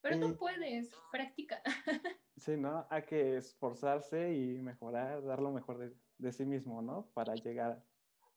Pero 0.00 0.20
tú 0.20 0.36
puedes, 0.36 0.94
práctica. 1.10 1.62
sí, 2.36 2.56
¿no? 2.58 2.86
Hay 2.90 3.04
que 3.04 3.38
esforzarse 3.38 4.34
y 4.34 4.60
mejorar, 4.60 5.24
dar 5.24 5.40
lo 5.40 5.50
mejor 5.50 5.78
de, 5.78 5.96
de 6.18 6.32
sí 6.32 6.44
mismo, 6.44 6.82
¿no? 6.82 7.10
Para 7.14 7.34
llegar 7.36 7.82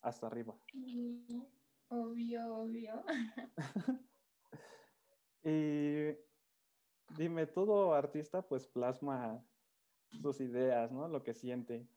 hasta 0.02 0.28
arriba. 0.28 0.58
Sí, 0.72 1.26
obvio, 1.90 2.56
obvio. 2.56 3.04
y 5.44 6.16
dime, 7.18 7.46
todo 7.48 7.94
artista 7.94 8.42
pues 8.42 8.68
plasma 8.68 9.44
sus 10.22 10.40
ideas, 10.42 10.92
¿no? 10.92 11.08
Lo 11.08 11.24
que 11.24 11.34
siente. 11.34 11.88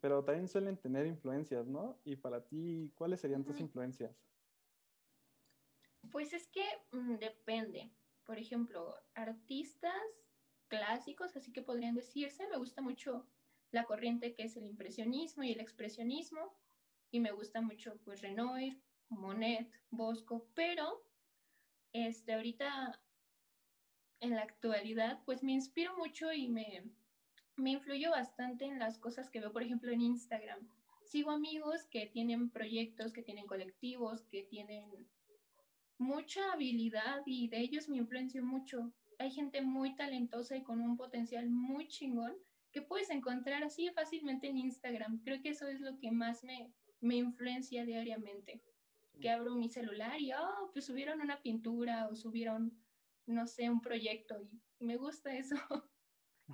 Pero 0.00 0.24
también 0.24 0.48
suelen 0.48 0.76
tener 0.76 1.06
influencias, 1.06 1.66
¿no? 1.66 1.98
Y 2.04 2.16
para 2.16 2.44
ti, 2.46 2.92
¿cuáles 2.94 3.20
serían 3.20 3.44
tus 3.44 3.60
influencias? 3.60 4.14
Pues 6.10 6.32
es 6.32 6.46
que 6.48 6.64
mmm, 6.92 7.16
depende. 7.16 7.90
Por 8.24 8.38
ejemplo, 8.38 8.94
artistas 9.14 9.92
clásicos, 10.68 11.36
así 11.36 11.52
que 11.52 11.62
podrían 11.62 11.94
decirse, 11.94 12.46
me 12.48 12.58
gusta 12.58 12.82
mucho 12.82 13.26
la 13.70 13.84
corriente 13.84 14.34
que 14.34 14.44
es 14.44 14.56
el 14.56 14.64
impresionismo 14.64 15.42
y 15.44 15.52
el 15.52 15.60
expresionismo, 15.60 16.56
y 17.10 17.20
me 17.20 17.32
gusta 17.32 17.60
mucho 17.60 17.98
pues 18.04 18.20
Renoir, 18.20 18.80
Monet, 19.08 19.70
Bosco, 19.90 20.46
pero 20.54 21.02
este, 21.92 22.34
ahorita 22.34 23.00
en 24.20 24.30
la 24.30 24.42
actualidad, 24.42 25.22
pues 25.24 25.42
me 25.42 25.52
inspiro 25.52 25.96
mucho 25.96 26.32
y 26.32 26.48
me, 26.48 26.84
me 27.56 27.70
influyo 27.70 28.10
bastante 28.10 28.64
en 28.64 28.78
las 28.78 28.98
cosas 28.98 29.30
que 29.30 29.40
veo, 29.40 29.52
por 29.52 29.62
ejemplo, 29.62 29.92
en 29.92 30.00
Instagram. 30.00 30.68
Sigo 31.04 31.30
amigos 31.30 31.86
que 31.86 32.06
tienen 32.06 32.50
proyectos, 32.50 33.12
que 33.12 33.22
tienen 33.22 33.46
colectivos, 33.46 34.26
que 34.26 34.42
tienen 34.42 35.06
mucha 35.98 36.52
habilidad 36.52 37.22
y 37.26 37.48
de 37.48 37.60
ellos 37.60 37.88
me 37.88 37.98
influencio 37.98 38.44
mucho. 38.44 38.92
Hay 39.18 39.30
gente 39.30 39.62
muy 39.62 39.94
talentosa 39.94 40.56
y 40.56 40.62
con 40.62 40.80
un 40.80 40.96
potencial 40.96 41.48
muy 41.48 41.88
chingón 41.88 42.34
que 42.72 42.82
puedes 42.82 43.08
encontrar 43.10 43.62
así 43.62 43.88
fácilmente 43.90 44.48
en 44.48 44.58
Instagram. 44.58 45.22
Creo 45.22 45.40
que 45.40 45.50
eso 45.50 45.66
es 45.68 45.80
lo 45.80 45.98
que 45.98 46.10
más 46.10 46.44
me, 46.44 46.70
me 47.00 47.16
influencia 47.16 47.84
diariamente. 47.84 48.60
Que 49.20 49.30
abro 49.30 49.54
mi 49.54 49.68
celular 49.68 50.20
y, 50.20 50.32
oh, 50.32 50.70
pues 50.72 50.84
subieron 50.86 51.20
una 51.20 51.40
pintura 51.40 52.08
o 52.08 52.14
subieron 52.14 52.76
no 53.26 53.46
sé, 53.46 53.68
un 53.68 53.80
proyecto 53.80 54.40
y 54.40 54.84
me 54.84 54.96
gusta 54.96 55.34
eso. 55.34 55.56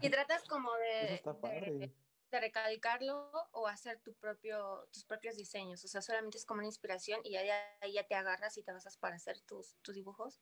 Y 0.00 0.08
tratas 0.08 0.42
como 0.44 0.72
de, 0.76 1.20
de, 1.22 1.92
de, 2.30 2.40
recalcarlo 2.40 3.30
o 3.50 3.66
hacer 3.66 4.00
tu 4.00 4.14
propio, 4.14 4.88
tus 4.90 5.04
propios 5.04 5.36
diseños, 5.36 5.84
o 5.84 5.88
sea, 5.88 6.00
solamente 6.00 6.38
es 6.38 6.46
como 6.46 6.60
una 6.60 6.68
inspiración 6.68 7.20
y 7.24 7.32
ya, 7.32 7.44
ya, 7.44 7.86
ya 7.86 8.06
te 8.06 8.14
agarras 8.14 8.56
y 8.56 8.62
te 8.62 8.72
basas 8.72 8.96
para 8.96 9.16
hacer 9.16 9.42
tus, 9.42 9.76
tus 9.82 9.94
dibujos. 9.94 10.40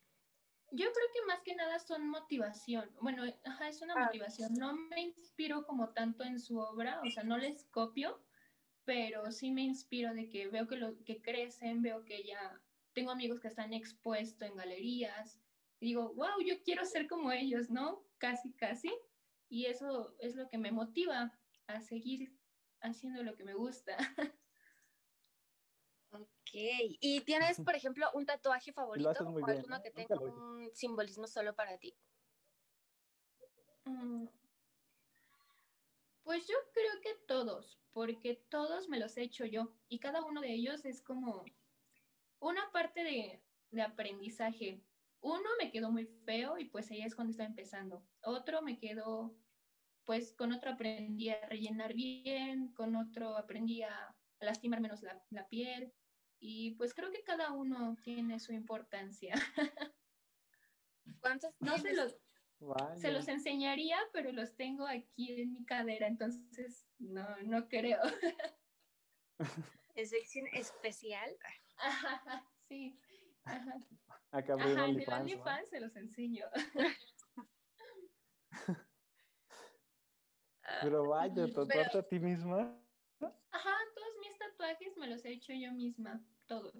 Yo 0.71 0.89
creo 0.93 1.07
que 1.13 1.25
más 1.27 1.41
que 1.41 1.53
nada 1.53 1.79
son 1.79 2.07
motivación. 2.07 2.95
Bueno, 3.01 3.23
ajá, 3.43 3.67
es 3.67 3.81
una 3.81 3.93
ah. 3.97 4.05
motivación. 4.05 4.53
No 4.53 4.71
me 4.71 5.01
inspiro 5.01 5.65
como 5.65 5.89
tanto 5.89 6.23
en 6.23 6.39
su 6.39 6.57
obra, 6.57 7.01
o 7.05 7.11
sea, 7.11 7.23
no 7.23 7.37
les 7.37 7.65
copio, 7.65 8.23
pero 8.85 9.31
sí 9.31 9.51
me 9.51 9.61
inspiro 9.61 10.13
de 10.13 10.29
que 10.29 10.47
veo 10.47 10.67
que, 10.67 10.75
lo, 10.77 11.03
que 11.03 11.21
crecen, 11.21 11.81
veo 11.81 12.03
que 12.05 12.23
ya 12.23 12.61
tengo 12.93 13.11
amigos 13.11 13.39
que 13.39 13.47
están 13.47 13.73
expuestos 13.73 14.47
en 14.47 14.55
galerías, 14.55 15.39
y 15.81 15.87
digo, 15.87 16.13
wow, 16.13 16.39
yo 16.45 16.61
quiero 16.63 16.85
ser 16.85 17.07
como 17.07 17.31
ellos, 17.31 17.71
¿no? 17.71 18.05
Casi, 18.19 18.53
casi. 18.53 18.93
Y 19.49 19.65
eso 19.65 20.15
es 20.19 20.35
lo 20.35 20.47
que 20.47 20.59
me 20.59 20.71
motiva 20.71 21.35
a 21.65 21.81
seguir 21.81 22.31
haciendo 22.81 23.23
lo 23.23 23.35
que 23.35 23.43
me 23.43 23.55
gusta. 23.55 23.97
Ok. 26.13 26.57
¿Y 26.99 27.21
tienes, 27.21 27.61
por 27.61 27.73
ejemplo, 27.73 28.05
un 28.13 28.25
tatuaje 28.25 28.73
favorito 28.73 29.09
o 29.11 29.33
bien, 29.33 29.49
alguno 29.49 29.77
¿no? 29.77 29.81
que 29.81 29.91
tenga 29.91 30.19
un 30.19 30.69
simbolismo 30.73 31.25
solo 31.25 31.55
para 31.55 31.77
ti? 31.77 31.95
Mm. 33.85 34.25
Pues 36.23 36.47
yo 36.47 36.55
creo 36.73 37.01
que 37.01 37.15
todos, 37.27 37.79
porque 37.91 38.35
todos 38.49 38.87
me 38.89 38.99
los 38.99 39.17
he 39.17 39.23
hecho 39.23 39.45
yo 39.45 39.73
y 39.89 39.99
cada 39.99 40.23
uno 40.23 40.41
de 40.41 40.53
ellos 40.53 40.85
es 40.85 41.01
como 41.01 41.45
una 42.39 42.71
parte 42.71 43.03
de, 43.03 43.43
de 43.71 43.81
aprendizaje 43.81 44.83
uno 45.21 45.49
me 45.59 45.71
quedó 45.71 45.91
muy 45.91 46.05
feo 46.25 46.57
y 46.57 46.65
pues 46.65 46.89
ahí 46.91 47.01
es 47.01 47.15
cuando 47.15 47.31
estaba 47.31 47.47
empezando. 47.47 48.03
Otro 48.23 48.61
me 48.61 48.79
quedó, 48.79 49.35
pues 50.03 50.33
con 50.33 50.51
otro 50.51 50.71
aprendí 50.71 51.29
a 51.29 51.45
rellenar 51.47 51.93
bien, 51.93 52.73
con 52.73 52.95
otro 52.95 53.37
aprendí 53.37 53.83
a 53.83 54.15
lastimar 54.39 54.81
menos 54.81 55.03
la, 55.03 55.23
la 55.29 55.47
piel. 55.47 55.93
Y 56.39 56.71
pues 56.71 56.95
creo 56.95 57.11
que 57.11 57.23
cada 57.23 57.51
uno 57.51 57.95
tiene 58.03 58.39
su 58.39 58.51
importancia. 58.51 59.35
¿Cuántos 61.21 61.53
No 61.59 61.77
se 61.77 61.93
los, 61.93 62.17
Vaya. 62.61 62.95
se 62.95 63.11
los 63.11 63.27
enseñaría, 63.27 63.97
pero 64.13 64.31
los 64.31 64.55
tengo 64.55 64.87
aquí 64.87 65.41
en 65.41 65.53
mi 65.53 65.65
cadera, 65.65 66.07
entonces 66.07 66.87
no, 66.99 67.25
no 67.43 67.67
creo. 67.67 67.99
¿En 69.95 70.07
sección 70.07 70.47
especial? 70.53 71.35
Ajá, 71.77 72.45
sí. 72.67 72.99
Ajá, 73.43 73.73
Acá 74.31 74.53
Ajá, 74.53 74.85
en 74.85 74.99
el 74.99 75.09
OnlyFans, 75.09 75.69
se 75.69 75.79
los 75.79 75.95
enseño. 75.95 76.45
Pero 80.81 81.07
vaya, 81.09 81.47
tatuarte 81.51 81.97
a 81.97 82.07
ti 82.07 82.19
misma. 82.19 82.77
Ajá, 83.51 83.77
todos 83.95 84.17
mis 84.19 84.37
tatuajes 84.37 84.95
me 84.97 85.07
los 85.07 85.25
he 85.25 85.31
hecho 85.33 85.53
yo 85.53 85.71
misma, 85.73 86.23
todos. 86.47 86.73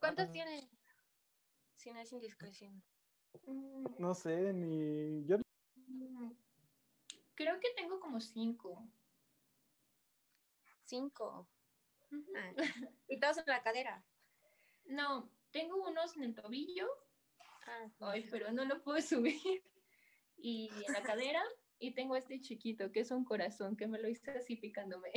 ¿Cuántos 0.00 0.28
Ah. 0.28 0.32
tienes? 0.32 0.68
Si 1.76 1.92
no 1.92 2.00
es 2.00 2.12
indiscreción. 2.12 2.82
Mm, 3.46 3.86
No 3.98 4.14
sé, 4.14 4.52
ni. 4.52 5.24
Yo 5.26 5.38
mm, 5.76 6.32
Creo 7.34 7.58
que 7.60 7.68
tengo 7.76 8.00
como 8.00 8.20
cinco. 8.20 8.88
Cinco. 10.84 11.48
Ah. 12.36 12.52
Y 13.08 13.18
todos 13.20 13.38
en 13.38 13.44
la 13.46 13.62
cadera. 13.62 14.04
No, 14.86 15.30
tengo 15.50 15.76
unos 15.88 16.16
en 16.16 16.24
el 16.24 16.34
tobillo, 16.34 16.88
Ah, 17.66 17.90
ay, 18.00 18.26
pero 18.30 18.52
no 18.52 18.64
lo 18.64 18.82
puedo 18.82 19.00
subir. 19.02 19.62
Y 20.36 20.70
en 20.86 20.92
la 20.92 21.02
cadera, 21.02 21.42
y 21.78 21.94
tengo 21.94 22.16
este 22.16 22.40
chiquito, 22.40 22.92
que 22.92 23.00
es 23.00 23.10
un 23.10 23.24
corazón, 23.24 23.76
que 23.76 23.86
me 23.86 23.98
lo 23.98 24.08
hice 24.08 24.30
así 24.32 24.56
picándome. 24.56 25.10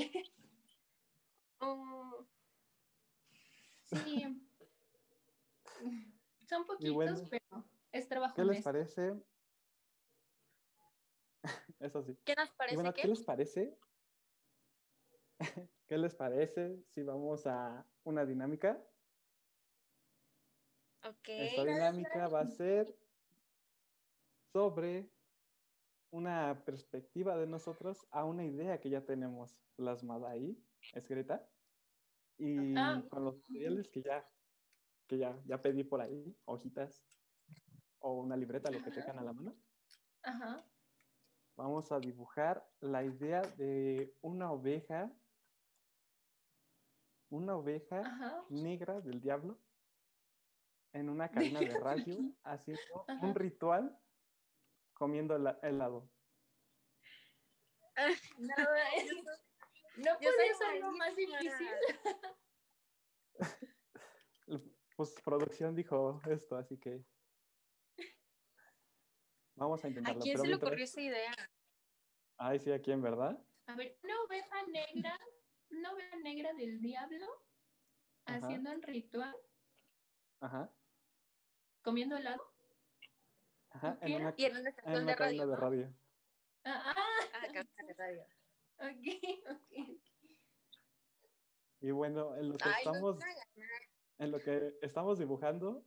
Mm, 1.59 2.13
Sí. 3.88 4.24
Son 6.50 6.65
poquitos, 6.65 6.93
bueno, 6.93 7.21
pero 7.29 7.65
es 7.91 8.08
trabajo 8.08 8.36
¿Qué 8.36 8.44
les 8.44 8.63
parece? 8.63 9.13
Eso 11.79 12.03
sí. 12.03 12.17
¿Qué 12.25 12.36
nos 12.36 12.51
parece 12.51 12.75
bueno? 12.75 12.94
¿qué 12.94 13.08
les 13.08 13.24
parece? 13.24 13.77
¿Qué 15.88 15.98
les 15.98 16.15
parece 16.15 16.84
si 16.89 17.03
vamos 17.03 17.46
a 17.48 17.86
una 18.03 18.25
dinámica? 18.25 18.84
Ok. 21.03 21.29
Esta 21.29 21.63
dinámica 21.63 22.27
va 22.27 22.41
a 22.41 22.48
ser 22.48 22.94
sobre 24.53 25.10
una 26.12 26.63
perspectiva 26.65 27.38
de 27.38 27.48
nosotros 27.48 28.08
a 28.12 28.25
una 28.25 28.46
idea 28.46 28.79
que 28.79 28.89
ya 28.89 29.06
tenemos 29.06 29.62
plasmada 29.75 30.32
ahí, 30.32 30.58
escrita, 30.94 31.50
y 32.38 32.75
Ah. 32.75 33.03
con 33.10 33.25
los 33.25 33.38
materiales 33.38 33.88
que 33.89 34.01
ya, 34.01 34.29
que 35.08 35.17
ya, 35.17 35.41
ya 35.46 35.62
pedí 35.62 35.84
por 35.84 36.01
ahí, 36.01 36.36
hojitas 36.46 37.06
o 38.07 38.21
una 38.21 38.37
libreta, 38.37 38.71
lo 38.71 38.81
que 38.81 38.89
tengan 38.91 39.19
a 39.19 39.23
la 39.23 39.33
mano. 39.33 39.53
Ajá. 40.23 40.63
Vamos 41.57 41.91
a 41.91 41.99
dibujar 41.99 42.65
la 42.79 43.03
idea 43.03 43.41
de 43.41 44.15
una 44.21 44.51
oveja, 44.51 45.11
una 47.29 47.55
oveja 47.57 47.99
Ajá. 47.99 48.45
negra 48.49 49.01
del 49.01 49.19
diablo 49.19 49.59
en 50.93 51.09
una 51.09 51.29
cabina 51.31 51.59
de 51.59 51.77
radio 51.79 52.17
haciendo 52.43 53.03
Ajá. 53.07 53.25
un 53.25 53.35
ritual 53.35 53.99
comiendo 54.93 55.35
hela- 55.35 55.59
helado. 55.61 56.09
No, 58.37 58.55
no 59.97 60.13
podía 60.15 60.31
soy 60.55 60.67
ser 60.67 60.79
lo 60.81 60.91
más 60.93 61.15
difícil. 61.15 61.69
Pues 64.95 65.13
producción 65.23 65.75
dijo 65.75 66.19
esto, 66.27 66.55
así 66.55 66.75
que 66.79 67.05
vamos 69.58 69.84
a 69.84 69.88
¿A 69.88 69.89
intentarlo. 69.89 70.22
quién 70.22 70.34
pero 70.34 70.43
se 70.43 70.48
le 70.48 70.56
ocurrió 70.56 70.84
esa 70.86 71.02
idea? 71.02 71.34
Ay, 72.38 72.60
sí, 72.60 72.72
¿a 72.72 72.82
quién, 72.82 73.02
verdad? 73.02 73.38
A 73.67 73.76
ver, 73.76 74.00
una 74.04 74.22
oveja 74.24 74.63
negra, 74.67 75.20
una 75.72 75.91
oveja 75.93 76.15
negra 76.17 76.54
del 76.54 76.80
diablo 76.82 77.26
Ajá. 78.26 78.38
haciendo 78.38 78.72
un 78.72 78.82
ritual, 78.82 79.36
Ajá, 80.39 80.72
comiendo 81.82 82.15
helado. 82.17 82.43
ajá, 83.72 84.00
¿Qué 84.00 84.13
en 84.13 84.22
una, 84.22 84.34
Y 84.38 84.46
en 84.46 84.52
una 84.58 84.60
en 84.62 84.67
estación 84.67 85.04
una 85.04 85.12
de 85.12 85.15
radio. 85.15 85.41
de 85.48 85.56
¿no? 85.56 85.56
radio. 85.56 85.93
Ah, 86.63 86.96
Ah, 87.34 87.48
cabina 87.54 87.84
de 87.88 87.93
radio. 87.93 88.26
ah, 88.78 88.91
ok, 88.91 89.52
ok. 89.52 90.02
Y 91.80 91.91
bueno, 91.91 92.36
en 92.36 92.50
lo 92.50 92.58
que 92.58 92.70
Ay, 92.70 92.76
estamos, 92.80 93.20
a 93.24 94.24
en 94.24 94.32
lo 94.32 94.39
que 94.39 94.78
estamos 94.82 95.20
dibujando, 95.20 95.86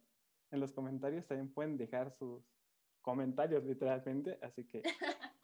en 0.50 0.60
los 0.60 0.72
comentarios 0.72 1.26
también 1.26 1.52
pueden 1.52 1.76
dejar 1.76 2.12
sus 2.12 2.59
comentarios 3.00 3.64
literalmente, 3.64 4.38
así 4.42 4.66
que 4.66 4.82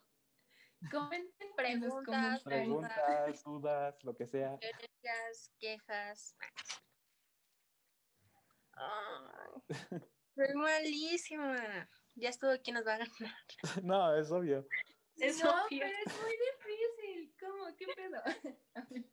Comenten 0.91 1.55
Preguntas, 1.55 2.43
preguntas, 2.43 3.43
dudas, 3.43 4.03
lo 4.03 4.15
que 4.15 4.27
sea. 4.27 4.51
Sugerencias, 4.51 5.51
quejas. 5.59 6.37
Ay, 8.73 9.61
soy 10.35 10.53
malísima. 10.53 11.89
Ya 12.15 12.29
estuvo 12.29 12.51
quién 12.63 12.75
nos 12.75 12.85
va 12.85 12.95
a 12.95 12.97
ganar. 12.99 13.35
No, 13.83 14.15
es 14.15 14.31
obvio. 14.31 14.67
Es 15.15 15.43
no, 15.43 15.49
obvio. 15.49 15.79
pero 15.81 15.97
es 16.05 16.21
muy 16.21 16.31
difícil. 16.31 17.35
¿Cómo? 17.39 17.75
¿Qué 17.75 17.85
pedo? 17.95 19.07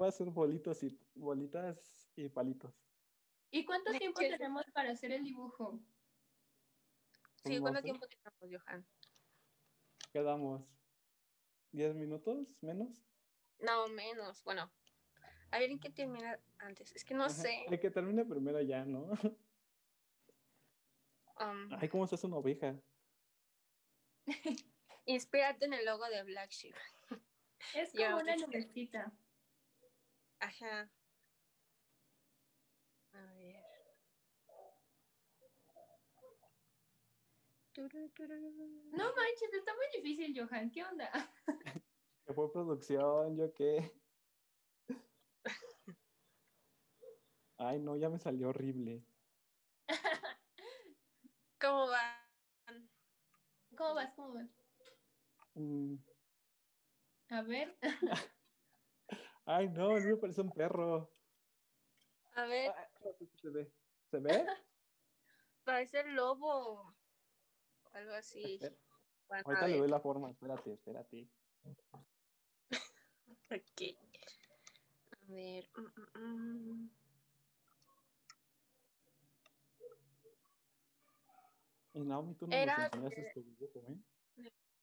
Va 0.00 0.08
a 0.08 0.12
ser 0.12 0.28
bolitos 0.28 0.82
y 0.82 0.98
bolitas 1.14 2.10
y 2.14 2.28
palitos. 2.28 2.74
¿Y 3.50 3.64
cuánto 3.64 3.90
tiempo 3.92 4.20
tenemos 4.20 4.64
para 4.74 4.90
hacer 4.90 5.12
el 5.12 5.24
dibujo? 5.24 5.80
Sí, 7.46 7.60
¿cuánto 7.60 7.82
tiempo 7.82 8.06
tenemos, 8.08 8.64
Johan? 8.64 8.86
Quedamos 10.12 10.62
10 11.72 11.94
minutos 11.94 12.48
menos. 12.60 13.04
No, 13.60 13.88
menos. 13.88 14.42
Bueno, 14.44 14.70
a 15.50 15.58
ver 15.58 15.70
en 15.70 15.78
qué 15.78 15.90
termina 15.90 16.40
antes. 16.58 16.94
Es 16.96 17.04
que 17.04 17.14
no 17.14 17.24
Ajá. 17.24 17.34
sé. 17.34 17.64
El 17.68 17.78
que 17.78 17.90
termine 17.90 18.24
primero 18.24 18.60
ya, 18.60 18.84
¿no? 18.84 19.10
Um, 21.38 21.68
Ay, 21.70 21.90
¿cómo 21.90 22.06
se 22.06 22.14
hace 22.14 22.26
una 22.26 22.38
oveja? 22.38 22.80
inspírate 25.04 25.66
en 25.66 25.74
el 25.74 25.84
logo 25.84 26.06
de 26.06 26.22
Black 26.22 26.50
Sheep. 26.50 26.74
Es 27.74 27.92
como 27.94 28.16
una 28.16 28.36
nubecita. 28.36 29.12
Ajá. 30.40 30.90
A 33.12 33.34
ver. 33.34 33.62
Turu, 35.34 35.52
tururu. 36.14 36.46
No 37.76 39.14
manches, 39.14 39.52
está 39.52 39.74
muy 39.74 39.86
difícil, 39.94 40.34
Johan. 40.38 40.70
¿Qué 40.70 40.82
onda? 40.84 41.10
Que 42.26 42.32
fue 42.32 42.52
producción, 42.52 43.36
yo 43.36 43.52
qué. 43.52 43.92
Ay, 47.58 47.78
no, 47.78 47.96
ya 47.96 48.08
me 48.08 48.18
salió 48.18 48.48
horrible. 48.48 49.04
¿Cómo 51.60 51.88
van? 51.88 52.90
¿Cómo 53.76 53.94
vas? 53.94 54.12
¿Cómo 54.14 54.34
vas? 54.34 54.50
A 57.28 57.42
ver. 57.42 57.78
Ay, 59.44 59.68
no, 59.68 59.98
no 59.98 60.00
me 60.00 60.16
parece 60.16 60.40
un 60.40 60.50
perro. 60.50 61.12
A 62.34 62.46
ver, 62.46 62.72
se 63.40 63.50
ve. 63.50 63.72
¿Se 64.10 64.18
ve? 64.18 64.46
parece 65.64 66.00
el 66.00 66.14
lobo. 66.14 66.95
Algo 67.96 68.12
así. 68.12 68.58
Bueno, 69.28 69.42
Ahorita 69.46 69.68
le 69.68 69.78
doy 69.78 69.88
la 69.88 70.00
forma, 70.00 70.30
espérate, 70.30 70.72
espérate. 70.74 71.28
Ok. 73.48 73.82
A 75.12 75.32
ver. 75.32 75.68
mm, 75.76 76.18
mm, 76.20 76.78
mm. 76.82 76.90
Y 81.94 82.00
Naomi, 82.00 82.34
tú 82.34 82.46
no 82.46 82.54
Era 82.54 82.76
nos 82.76 82.94
enseñaste 82.94 83.30
tu 83.32 83.42
dibujo, 83.42 83.82
¿eh? 83.88 83.96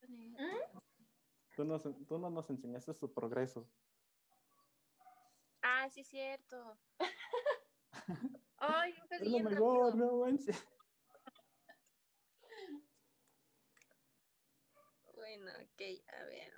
¿Mm? 0.07 0.55
Tú, 1.55 1.63
nos, 1.65 1.83
tú 1.83 2.17
no 2.17 2.29
nos 2.31 2.49
enseñaste 2.49 2.93
tu 2.95 3.13
progreso. 3.13 3.69
Ah, 5.61 5.87
sí, 5.91 6.03
cierto. 6.03 6.79
Ay, 8.57 8.93
yo 8.97 9.03
Es 9.11 9.21
lo 9.29 9.39
mejor, 9.39 9.89
rápido. 9.89 10.05
no 10.05 10.17
manches. 10.25 10.65
Bueno, 15.43 15.59
ok, 15.59 15.81
a 16.07 16.23
ver. 16.23 16.53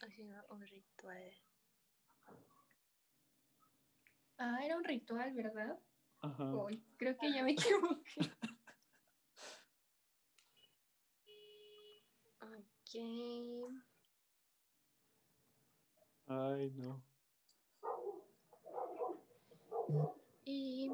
Haciendo 0.00 0.46
un 0.48 0.66
ritual. 0.66 1.34
Ah, 4.38 4.60
era 4.64 4.78
un 4.78 4.84
ritual, 4.84 5.34
¿verdad? 5.34 5.78
Ajá. 6.22 6.54
Uy, 6.54 6.82
creo 6.96 7.18
que 7.18 7.30
ya 7.30 7.42
me 7.42 7.52
equivoqué. 7.58 8.30
Ay, 16.26 16.70
no. 16.70 17.02
Y... 20.44 20.90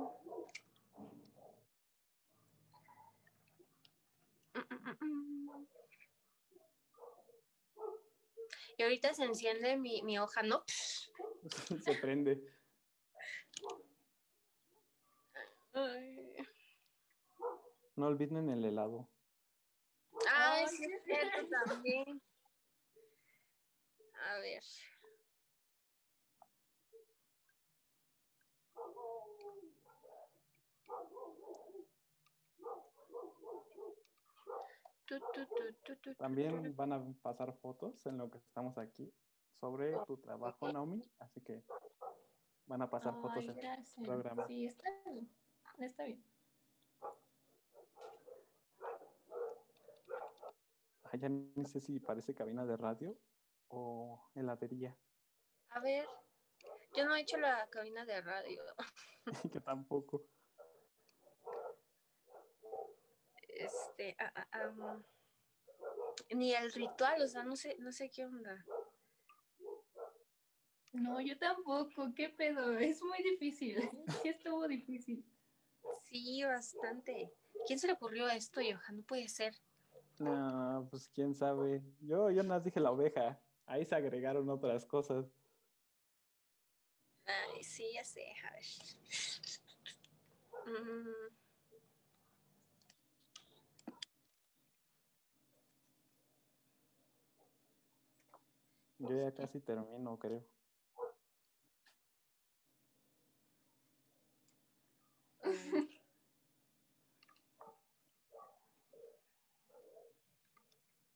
Y 8.77 8.83
ahorita 8.83 9.15
se 9.15 9.25
enciende 9.25 9.77
mi, 9.77 10.03
mi 10.03 10.19
hoja, 10.19 10.43
¿no? 10.43 10.65
Se 11.85 11.95
prende. 11.95 12.43
Ay, 15.73 16.37
No 17.97 18.07
olviden 18.07 18.49
el 18.51 18.65
helado. 18.65 19.09
Ay, 20.33 20.67
sí, 20.69 20.77
sí, 20.77 20.85
es 20.93 21.05
cierto 21.05 21.49
también. 21.65 22.21
A 24.15 24.39
ver. 24.39 24.63
Tu, 28.75 28.83
tu, 31.07 31.37
tu, 31.37 31.55
tu, 32.57 33.35
tu, 33.41 33.65
tu, 33.73 34.05
También 36.19 36.75
van 36.77 36.93
a 36.93 37.15
pasar 37.23 37.53
fotos 37.55 38.05
en 38.07 38.19
lo 38.19 38.31
que 38.31 38.39
estamos 38.39 38.79
aquí 38.79 39.13
sobre 39.53 39.97
tu 40.07 40.17
trabajo, 40.19 40.71
Naomi. 40.73 41.03
Así 41.19 41.41
que 41.41 41.65
van 42.67 42.83
a 42.83 42.91
pasar 42.91 43.15
fotos 43.21 43.45
en 43.45 43.55
gracias. 43.57 44.05
programa. 44.05 44.47
Sí, 44.47 44.67
está 44.67 44.91
bien. 45.07 45.31
Está 45.79 46.05
bien. 46.05 46.25
Ay, 51.05 51.21
ya 51.21 51.29
no 51.29 51.65
sé 51.65 51.81
si 51.81 52.01
parece 52.01 52.35
cabina 52.35 52.65
de 52.65 52.77
radio 52.77 53.17
o 53.69 54.31
heladería. 54.35 54.97
A 55.71 55.81
ver, 55.81 56.07
yo 56.97 57.05
no 57.05 57.15
he 57.15 57.21
hecho 57.21 57.37
la 57.39 57.69
cabina 57.69 58.05
de 58.05 58.21
radio. 58.21 58.63
que 59.53 59.61
tampoco. 59.61 60.27
Este, 63.97 64.17
ah, 64.19 64.69
ni 66.35 66.53
el 66.53 66.73
ritual, 66.73 67.23
o 67.23 67.29
sea, 67.29 67.45
no 67.45 67.55
sé, 67.55 67.77
no 67.79 67.93
sé 67.93 68.11
qué 68.11 68.25
onda. 68.25 68.65
No, 70.93 71.21
yo 71.21 71.39
tampoco. 71.39 72.13
¿Qué 72.17 72.29
pedo? 72.29 72.77
Es 72.77 73.01
muy 73.03 73.23
difícil. 73.23 73.77
Sí 74.23 74.29
estuvo 74.29 74.67
difícil. 74.67 75.25
Sí, 76.09 76.43
bastante. 76.43 77.33
¿Quién 77.67 77.79
se 77.79 77.87
le 77.87 77.93
ocurrió 77.93 78.29
esto, 78.29 78.61
Johan? 78.61 78.97
No 78.97 79.03
puede 79.05 79.29
ser. 79.29 79.55
No, 80.19 80.89
pues 80.91 81.09
quién 81.09 81.33
sabe. 81.33 81.81
Yo, 82.01 82.31
yo 82.31 82.43
nada 82.43 82.57
más 82.57 82.65
dije 82.65 82.81
la 82.81 82.91
oveja. 82.91 83.41
Ahí 83.67 83.85
se 83.85 83.95
agregaron 83.95 84.49
otras 84.51 84.85
cosas. 84.85 85.27
Ay, 87.27 87.63
sí, 87.63 87.93
ya 87.95 88.03
sé, 88.03 88.27
a 88.45 88.53
ver. 88.55 88.65
Mm, 90.67 91.44
Yo 99.09 99.21
ya 99.21 99.35
casi 99.35 99.61
termino, 99.61 100.19
creo. 100.19 100.43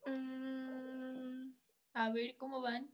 mm. 0.07 1.55
A 1.95 2.11
ver 2.13 2.37
cómo 2.37 2.61
van. 2.61 2.91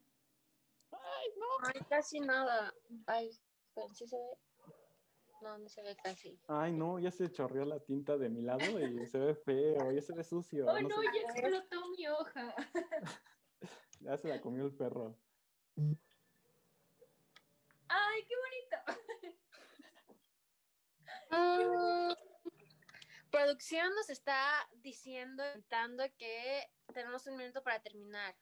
Ay, 0.93 1.81
casi 1.89 2.21
nada. 2.21 2.73
Ay, 3.07 3.31
pero 3.75 3.89
sí 3.89 4.07
se 4.07 4.17
ve. 4.17 4.39
No, 5.43 5.59
no 5.59 5.69
se 5.69 5.83
ve 5.83 5.97
casi. 5.97 6.39
Ay, 6.47 6.73
no, 6.73 6.99
ya 7.01 7.11
se 7.11 7.31
chorreó 7.33 7.65
la 7.65 7.81
tinta 7.81 8.17
de 8.17 8.29
mi 8.31 8.43
lado 8.43 8.81
y 8.81 9.07
se 9.07 9.19
ve 9.19 9.35
feo, 9.35 9.91
ya 9.91 10.01
se 10.01 10.15
ve 10.15 10.23
sucio. 10.23 10.67
Oh, 10.67 10.81
no 10.81 10.89
no, 10.89 11.03
ya 11.03 11.21
explotó 11.23 11.89
mi 11.89 12.07
hoja. 12.07 12.55
ya 14.05 14.19
se 14.19 14.29
la 14.29 14.41
comió 14.41 14.67
el 14.67 14.77
perro. 14.77 15.19
Ay, 17.89 18.27
qué 18.27 18.35
bonito. 18.37 18.77
Mm, 21.31 22.13
producción 23.33 23.93
nos 23.97 24.09
está 24.09 24.69
diciendo, 24.75 25.43
comentando 25.43 26.05
que 26.17 26.65
tenemos 26.93 27.27
un 27.27 27.37
minuto 27.37 27.61
para 27.65 27.81
terminar. 27.83 28.37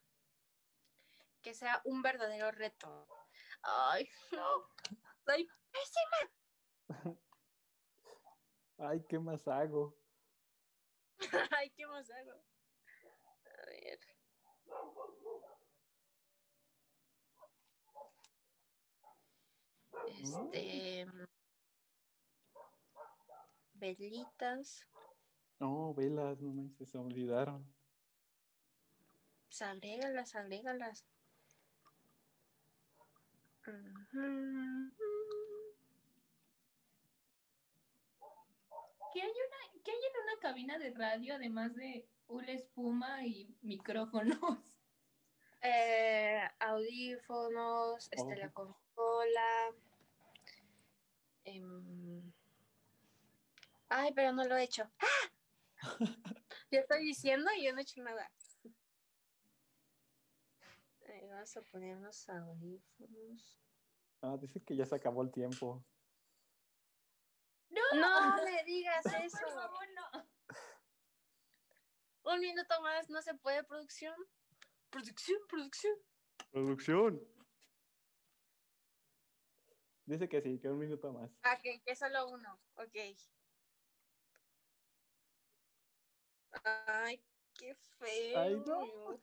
Que 1.41 1.55
sea 1.55 1.81
un 1.85 2.03
verdadero 2.03 2.51
reto. 2.51 3.07
Ay, 3.63 4.07
no. 4.31 4.69
Soy 5.25 5.49
pésima. 5.71 6.31
Ay, 8.77 9.03
¿qué 9.09 9.17
más 9.17 9.47
hago? 9.47 9.97
Ay, 11.57 11.71
¿qué 11.71 11.87
más 11.87 12.11
hago? 12.11 12.33
A 12.33 13.65
ver. 13.65 13.99
Este. 20.07 21.07
Velitas. 23.73 24.87
No, 25.59 25.93
velas, 25.93 26.39
no 26.39 26.53
manches, 26.53 26.89
se 26.89 26.97
olvidaron. 26.97 27.65
Pues 29.45 29.61
agrégalas, 29.61 30.35
agrégalas. 30.35 31.05
¿Qué 33.63 33.71
hay, 39.21 39.29
una, 39.31 39.83
¿Qué 39.83 39.91
hay 39.91 39.97
en 39.97 40.23
una 40.23 40.39
cabina 40.41 40.77
de 40.79 40.91
radio 40.91 41.35
además 41.35 41.75
de 41.75 42.07
una 42.27 42.51
espuma 42.51 43.25
y 43.25 43.55
micrófonos? 43.61 44.39
Eh, 45.65 46.41
audífonos, 46.59 48.09
este, 48.11 48.35
la 48.35 48.51
Oh. 48.55 48.82
Consola. 48.93 49.73
em, 51.45 52.33
Ay, 53.89 54.11
pero 54.13 54.31
no 54.31 54.43
lo 54.45 54.55
he 54.57 54.63
hecho. 54.63 54.89
¡Ah! 54.99 55.31
Yo 56.71 56.79
estoy 56.79 57.03
diciendo 57.05 57.51
y 57.55 57.65
yo 57.65 57.73
no 57.73 57.79
he 57.79 57.81
hecho 57.83 58.01
nada. 58.01 58.31
Ahí 61.07 61.27
vamos 61.27 61.55
a 61.55 61.61
poner 61.61 61.97
unos 61.97 62.27
audífonos. 62.29 63.59
Ah, 64.21 64.37
dice 64.41 64.59
que 64.61 64.75
ya 64.75 64.85
se 64.85 64.95
acabó 64.95 65.21
el 65.21 65.31
tiempo. 65.31 65.83
No 67.69 67.81
me 68.43 68.63
digas 68.63 69.05
eso. 69.05 69.37
Por 69.39 69.53
favor, 69.53 69.87
no. 69.93 70.27
Un 72.31 72.39
minuto 72.39 72.81
más, 72.81 73.09
no 73.09 73.21
se 73.21 73.35
puede, 73.35 73.63
producción. 73.63 74.15
Producción, 74.89 75.39
producción. 75.47 75.95
Producción. 76.51 77.32
Dice 80.05 80.27
que 80.27 80.41
sí, 80.41 80.59
que 80.59 80.69
un 80.69 80.79
minuto 80.79 81.13
más. 81.13 81.31
Ah, 81.43 81.57
que, 81.61 81.81
que 81.81 81.95
solo 81.95 82.27
uno. 82.29 82.59
Ok. 82.75 82.95
Ay, 86.63 87.23
qué 87.57 87.75
feo. 87.75 88.39
Ay, 88.39 88.55
no. 88.65 89.19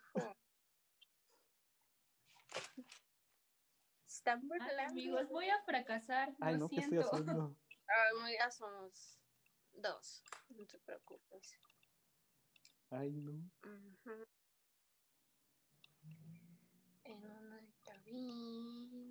Están 4.06 4.40
Ay, 4.40 4.48
burlando. 4.48 4.82
amigos, 4.90 5.28
voy 5.28 5.48
a 5.48 5.62
fracasar. 5.62 6.34
Ay, 6.40 6.54
lo 6.54 6.60
no, 6.60 6.68
¿qué 6.68 6.76
estoy 6.76 6.98
siento. 6.98 7.10
haciendo? 7.10 7.56
Ay, 8.26 8.34
ya 8.38 8.50
somos 8.50 9.18
dos. 9.72 10.22
No 10.48 10.66
te 10.66 10.78
preocupes. 10.78 11.54
Ay, 12.90 13.10
no. 13.12 13.32
En 17.04 17.24
una 17.24 17.60
cabina. 17.84 19.09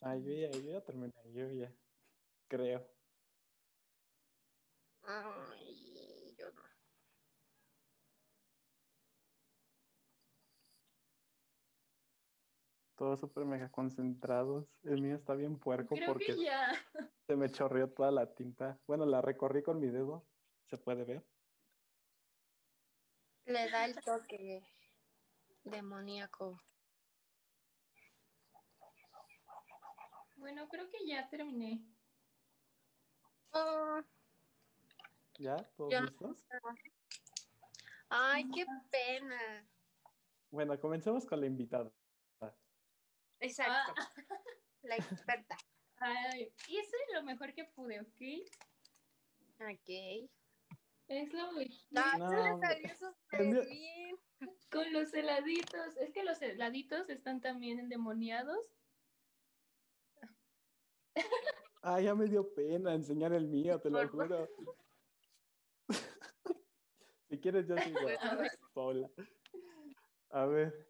Ay, 0.00 0.22
yo 0.24 0.32
ya, 0.32 0.50
yo 0.50 0.70
ya 0.72 0.80
terminé, 0.84 1.12
yo 1.32 1.50
ya. 1.50 1.72
Creo. 2.48 2.80
Ay, 5.02 6.34
yo 6.38 6.50
no. 6.52 6.62
Todos 12.96 13.20
súper 13.20 13.44
mega 13.44 13.70
concentrados. 13.70 14.66
El 14.82 15.00
mío 15.02 15.14
está 15.14 15.34
bien 15.34 15.58
puerco 15.58 15.94
Creo 15.94 16.08
porque 16.08 16.26
que 16.26 16.44
ya. 16.44 16.72
se 17.26 17.36
me 17.36 17.48
chorreó 17.50 17.92
toda 17.92 18.10
la 18.10 18.34
tinta. 18.34 18.80
Bueno, 18.86 19.06
la 19.06 19.20
recorrí 19.22 19.62
con 19.62 19.78
mi 19.80 19.88
dedo. 19.88 20.26
¿Se 20.68 20.76
puede 20.78 21.04
ver? 21.04 21.24
Le 23.46 23.70
da 23.70 23.84
el 23.86 23.94
toque 24.00 24.62
demoníaco. 25.64 26.60
Bueno, 30.38 30.68
creo 30.68 30.88
que 30.88 31.04
ya 31.06 31.28
terminé. 31.28 31.84
¿Ya? 35.38 35.56
¿Todos 35.76 35.92
no- 35.92 36.00
listos? 36.02 36.46
Ay, 38.08 38.48
qué 38.54 38.64
pena. 38.90 39.68
Bueno, 40.50 40.78
comencemos 40.80 41.26
con 41.26 41.40
la 41.40 41.46
invitada. 41.46 41.92
Exacto. 43.40 43.94
Ah, 43.96 44.12
La 44.82 44.96
experta. 44.96 45.56
ay, 45.98 46.52
hice 46.68 46.96
lo 47.14 47.22
mejor 47.22 47.54
que 47.54 47.64
pude, 47.66 48.00
¿ok? 48.00 48.20
Ok. 49.60 50.28
Es 51.08 51.32
lo 51.32 51.52
mejor. 51.52 51.72
Ay, 51.94 52.18
No, 52.18 52.28
súper 52.98 53.40
Envío- 53.40 53.64
bien. 53.68 54.16
Con 54.70 54.92
los 54.92 55.12
heladitos. 55.14 55.96
Es 55.98 56.12
que 56.12 56.22
los 56.24 56.40
heladitos 56.42 57.08
están 57.10 57.40
también 57.40 57.78
endemoniados. 57.78 58.58
Ah, 61.82 62.00
ya 62.00 62.14
me 62.14 62.26
dio 62.26 62.52
pena 62.54 62.92
enseñar 62.92 63.32
el 63.32 63.46
mío, 63.46 63.80
te 63.80 63.88
lo 63.88 64.06
juro. 64.08 64.48
si 67.28 67.38
quieres, 67.38 67.66
yo 67.66 67.78
sigo. 67.78 68.00
A 68.20 68.34
ver. 68.34 68.58
Paula. 68.74 69.10
A 70.30 70.46
ver. 70.46 70.86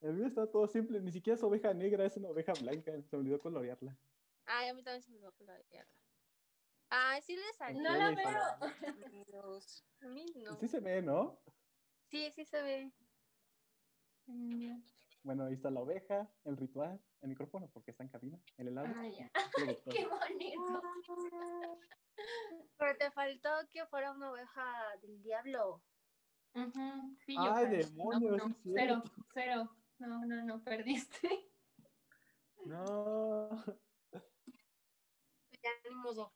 El 0.00 0.14
mío 0.14 0.26
está 0.26 0.46
todo 0.46 0.66
simple, 0.66 1.00
ni 1.00 1.10
siquiera 1.10 1.36
es 1.36 1.42
oveja 1.42 1.74
negra, 1.74 2.04
es 2.04 2.16
una 2.16 2.28
oveja 2.28 2.52
blanca. 2.52 2.92
Se 3.02 3.16
me 3.16 3.20
olvidó 3.20 3.40
colorearla. 3.40 3.98
Ay, 4.46 4.68
a 4.68 4.74
mí 4.74 4.82
también 4.82 5.02
se 5.02 5.10
me 5.10 5.16
olvidó 5.16 5.32
colorearla. 5.32 5.86
Ay, 6.90 7.22
sí 7.22 7.36
le 7.36 7.52
salió. 7.54 7.82
No 7.82 7.96
la 7.96 8.10
veo. 8.10 9.50
A 10.00 10.06
mí 10.08 10.26
no. 10.36 10.56
Sí 10.60 10.68
se 10.68 10.80
ve, 10.80 11.02
¿no? 11.02 11.40
Sí, 12.06 12.30
sí 12.30 12.44
se 12.44 12.62
ve. 12.62 12.92
Bueno, 15.24 15.46
ahí 15.46 15.54
está 15.54 15.70
la 15.70 15.80
oveja, 15.80 16.30
el 16.44 16.56
ritual, 16.58 17.02
el 17.22 17.28
micrófono, 17.30 17.70
porque 17.72 17.92
está 17.92 18.04
en 18.04 18.10
cabina, 18.10 18.38
el 18.58 18.68
helado. 18.68 18.88
Ah, 18.94 19.08
ya. 19.08 19.30
el 19.34 19.50
productor. 19.82 19.94
Qué 19.94 20.06
bonito. 20.06 20.82
Pero 22.76 22.96
te 22.98 23.10
faltó 23.10 23.48
que 23.72 23.86
fuera 23.86 24.12
una 24.12 24.30
oveja 24.30 24.96
del 25.00 25.22
diablo. 25.22 25.82
Sí, 27.26 27.34
yo 27.34 27.40
Ay, 27.54 27.68
demonios, 27.78 28.36
No, 28.36 28.48
no, 28.48 28.56
cero, 28.74 29.02
cero. 29.32 29.76
No, 29.98 30.26
no, 30.26 30.44
no, 30.44 30.62
perdiste. 30.62 31.50
No. 32.66 33.48
Ya 35.62 35.70
ni 35.88 35.94
modo. 35.94 36.34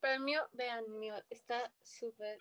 Pero 0.00 0.14
el 0.14 0.20
mío, 0.20 0.40
vean, 0.52 0.84
el 0.84 0.94
mío 0.94 1.14
está 1.30 1.72
súper 1.80 2.38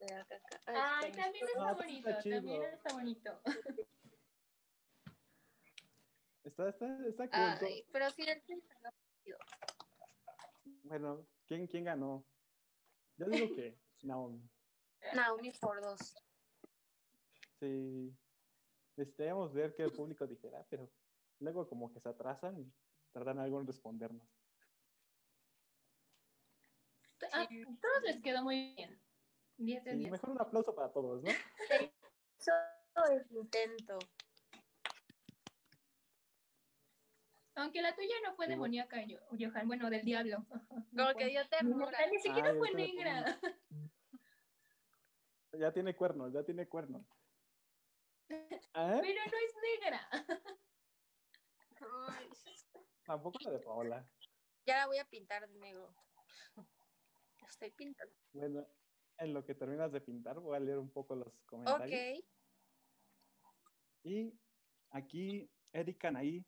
de 0.00 0.14
la 0.14 0.24
caca. 0.24 0.60
Ay, 0.66 0.76
Ay, 1.04 1.12
también 1.12 1.44
está 1.46 1.68
Ah, 1.68 1.72
bonito, 1.74 2.08
está 2.08 2.22
chido. 2.22 2.36
también 2.38 2.62
está 2.64 2.94
bonito. 2.94 3.40
Está, 6.46 6.68
está, 6.68 6.86
está 7.08 7.28
cool. 7.28 7.66
Ay, 7.68 7.84
pero 7.92 8.08
sí, 8.10 8.24
salió. 8.24 9.36
Bueno, 10.84 11.26
¿quién, 11.46 11.66
¿quién 11.66 11.82
ganó? 11.84 12.24
Yo 13.16 13.26
digo 13.26 13.52
que 13.56 13.76
Naomi. 14.02 14.48
Naomi 15.12 15.50
por 15.60 15.80
dos. 15.82 16.14
Sí. 17.58 18.16
Necesitaríamos 18.96 19.52
ver 19.52 19.74
qué 19.74 19.82
el 19.82 19.92
público 19.92 20.24
dijera, 20.26 20.64
pero 20.70 20.88
luego 21.40 21.68
como 21.68 21.92
que 21.92 21.98
se 22.00 22.08
atrasan 22.08 22.60
y 22.60 22.72
tardan 23.12 23.40
algo 23.40 23.60
en 23.60 23.66
respondernos. 23.66 24.28
A 27.32 27.40
Ah, 27.42 27.48
todos 27.48 28.02
les 28.04 28.22
quedó 28.22 28.42
muy 28.44 28.74
bien. 28.76 29.02
10 29.58 29.84
de 29.84 29.90
Sí, 29.92 29.98
10. 29.98 30.10
mejor 30.12 30.30
un 30.30 30.40
aplauso 30.40 30.74
para 30.74 30.92
todos, 30.92 31.22
¿no? 31.24 31.30
Eso 32.38 32.52
es 33.10 33.30
intento. 33.32 33.98
Aunque 37.56 37.80
la 37.80 37.94
tuya 37.96 38.14
no 38.22 38.34
fue 38.36 38.46
Sí, 38.46 38.52
demoníaca, 38.52 39.02
yo, 39.06 39.18
Johan. 39.30 39.66
Bueno, 39.66 39.88
del 39.90 40.04
diablo. 40.04 40.44
Como 40.96 41.14
que 41.16 41.26
dio 41.26 41.42
Ni, 41.42 41.48
ternura. 41.48 42.06
ni 42.10 42.18
siquiera 42.18 42.50
Ay, 42.50 42.58
fue 42.58 42.70
negra. 42.72 43.40
Ya 45.58 45.72
tiene 45.72 45.96
cuernos, 45.96 46.34
ya 46.34 46.44
tiene 46.44 46.68
cuernos. 46.68 47.02
¿Ah? 48.74 48.98
Pero 49.02 49.20
no 49.24 49.38
es 49.38 49.54
negra. 49.80 50.08
Ay, 52.10 52.28
Tampoco 53.06 53.38
la 53.42 53.50
de 53.52 53.58
Paola. 53.60 54.06
ya 54.66 54.76
la 54.76 54.86
voy 54.86 54.98
a 54.98 55.06
pintar 55.08 55.48
de 55.48 55.58
negro. 55.58 55.94
Estoy 57.48 57.70
pintando. 57.70 58.14
Bueno, 58.34 58.66
en 59.16 59.32
lo 59.32 59.46
que 59.46 59.54
terminas 59.54 59.90
de 59.92 60.02
pintar, 60.02 60.40
voy 60.40 60.56
a 60.56 60.60
leer 60.60 60.78
un 60.78 60.90
poco 60.90 61.14
los 61.14 61.32
comentarios. 61.46 62.18
Ok. 62.18 62.24
Y 64.02 64.38
aquí 64.90 65.50
Erika 65.72 66.10
Naí 66.10 66.44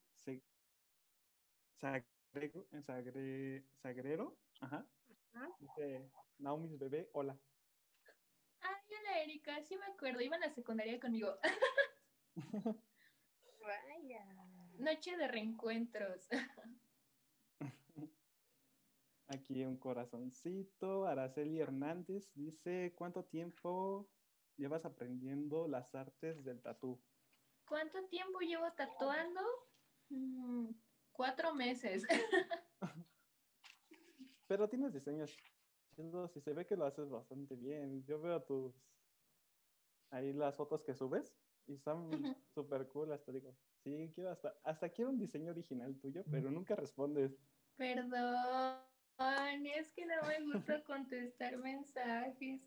se, 1.78 2.04
Sagrego- 2.32 2.66
Sagre- 2.82 3.64
Sagrero, 3.82 4.36
ajá, 4.60 4.86
dice 5.60 6.10
Naomi's 6.38 6.78
bebé, 6.78 7.08
hola. 7.12 7.38
Ay, 8.60 8.74
hola 8.98 9.22
Erika, 9.22 9.62
sí 9.62 9.76
me 9.76 9.86
acuerdo. 9.86 10.20
Iba 10.20 10.36
a 10.36 10.40
la 10.40 10.50
secundaria 10.50 10.98
conmigo. 11.00 11.38
Vaya. 13.60 14.24
Noche 14.78 15.16
de 15.16 15.28
reencuentros. 15.28 16.28
Aquí 19.28 19.64
un 19.64 19.76
corazoncito. 19.78 21.04
Araceli 21.06 21.60
Hernández 21.60 22.32
dice, 22.34 22.94
¿cuánto 22.96 23.24
tiempo 23.24 24.10
llevas 24.56 24.84
aprendiendo 24.84 25.68
las 25.68 25.94
artes 25.94 26.42
del 26.44 26.62
tatú? 26.62 26.98
¿Cuánto 27.66 28.06
tiempo 28.08 28.40
llevo 28.40 28.72
tatuando? 28.72 29.40
Mm, 30.08 30.70
cuatro 31.18 31.52
meses. 31.52 32.06
Pero 34.46 34.68
tienes 34.68 34.94
diseños 34.94 35.36
chidos 35.96 36.36
y 36.36 36.40
se 36.40 36.54
ve 36.54 36.64
que 36.64 36.76
lo 36.76 36.86
haces 36.86 37.10
bastante 37.10 37.56
bien. 37.56 38.04
Yo 38.04 38.20
veo 38.20 38.40
tus 38.44 38.72
ahí 40.10 40.32
las 40.32 40.54
fotos 40.54 40.84
que 40.84 40.94
subes 40.94 41.34
y 41.66 41.74
están 41.74 42.08
súper 42.54 42.86
cool. 42.86 43.12
Hasta 43.12 43.32
digo, 43.32 43.52
sí, 43.82 44.12
quiero 44.14 44.30
hasta, 44.30 44.56
hasta 44.62 44.88
quiero 44.90 45.10
un 45.10 45.18
diseño 45.18 45.50
original 45.50 45.98
tuyo, 45.98 46.22
pero 46.30 46.52
nunca 46.52 46.76
respondes. 46.76 47.36
Perdón, 47.76 48.78
es 49.66 49.92
que 49.92 50.06
no 50.06 50.22
me 50.22 50.40
gusta 50.52 50.82
contestar 50.84 51.56
mensajes. 51.58 52.62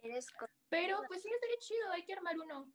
Eres 0.00 0.32
Pero 0.70 1.02
pues 1.08 1.22
sí, 1.22 1.28
estaría 1.28 1.58
chido, 1.58 1.90
hay 1.90 2.04
que 2.04 2.14
armar 2.14 2.40
uno. 2.40 2.72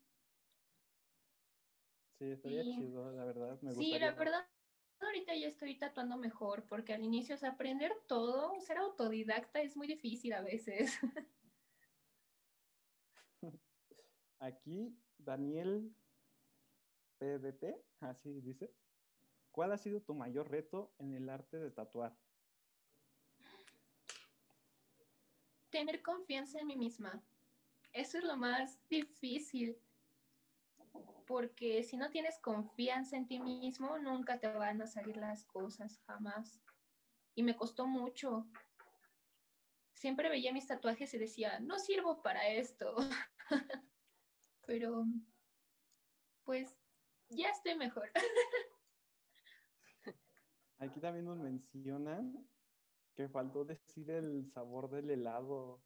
Sí, 2.19 2.31
estaría 2.31 2.63
Sí. 2.63 2.75
chido, 2.77 3.11
la 3.13 3.23
verdad. 3.23 3.57
Me 3.61 3.71
Sí, 3.71 3.97
la 3.97 4.11
verdad, 4.11 4.45
ahorita 4.99 5.33
ya 5.35 5.47
estoy 5.47 5.77
tatuando 5.77 6.17
mejor, 6.17 6.65
porque 6.67 6.93
al 6.93 7.01
inicio, 7.01 7.35
o 7.35 7.37
sea, 7.37 7.51
aprender 7.51 7.93
todo, 8.07 8.59
ser 8.59 8.77
autodidacta 8.77 9.61
es 9.61 9.77
muy 9.77 9.87
difícil 9.87 10.33
a 10.33 10.41
veces. 10.41 10.99
Aquí, 14.39 14.93
Daniel 15.17 15.95
PDT, 17.19 17.81
así 18.01 18.41
dice. 18.41 18.69
¿Cuál 19.51 19.71
ha 19.71 19.77
sido 19.77 20.01
tu 20.01 20.13
mayor 20.13 20.51
reto 20.51 20.93
en 20.99 21.13
el 21.13 21.29
arte 21.29 21.57
de 21.57 21.71
tatuar? 21.71 22.17
Tener 25.69 26.01
confianza 26.01 26.59
en 26.59 26.67
mí 26.67 26.75
misma. 26.75 27.23
Eso 27.93 28.17
es 28.17 28.23
lo 28.25 28.35
más 28.35 28.77
difícil. 28.89 29.77
Porque 31.27 31.83
si 31.83 31.97
no 31.97 32.09
tienes 32.09 32.39
confianza 32.39 33.15
en 33.15 33.27
ti 33.27 33.39
mismo, 33.39 33.99
nunca 33.99 34.39
te 34.39 34.47
van 34.47 34.81
a 34.81 34.87
salir 34.87 35.17
las 35.17 35.43
cosas, 35.45 35.99
jamás. 36.07 36.61
Y 37.35 37.43
me 37.43 37.55
costó 37.55 37.85
mucho. 37.87 38.47
Siempre 39.93 40.29
veía 40.29 40.53
mis 40.53 40.65
tatuajes 40.65 41.13
y 41.13 41.17
decía, 41.17 41.59
no 41.59 41.77
sirvo 41.77 42.21
para 42.23 42.47
esto. 42.47 42.95
Pero, 44.65 45.05
pues, 46.43 46.75
ya 47.29 47.49
estoy 47.49 47.75
mejor. 47.75 48.09
Aquí 50.79 50.99
también 51.01 51.25
nos 51.25 51.37
mencionan 51.37 52.47
que 53.13 53.27
faltó 53.27 53.65
decir 53.65 54.09
el 54.09 54.49
sabor 54.53 54.89
del 54.89 55.09
helado. 55.09 55.83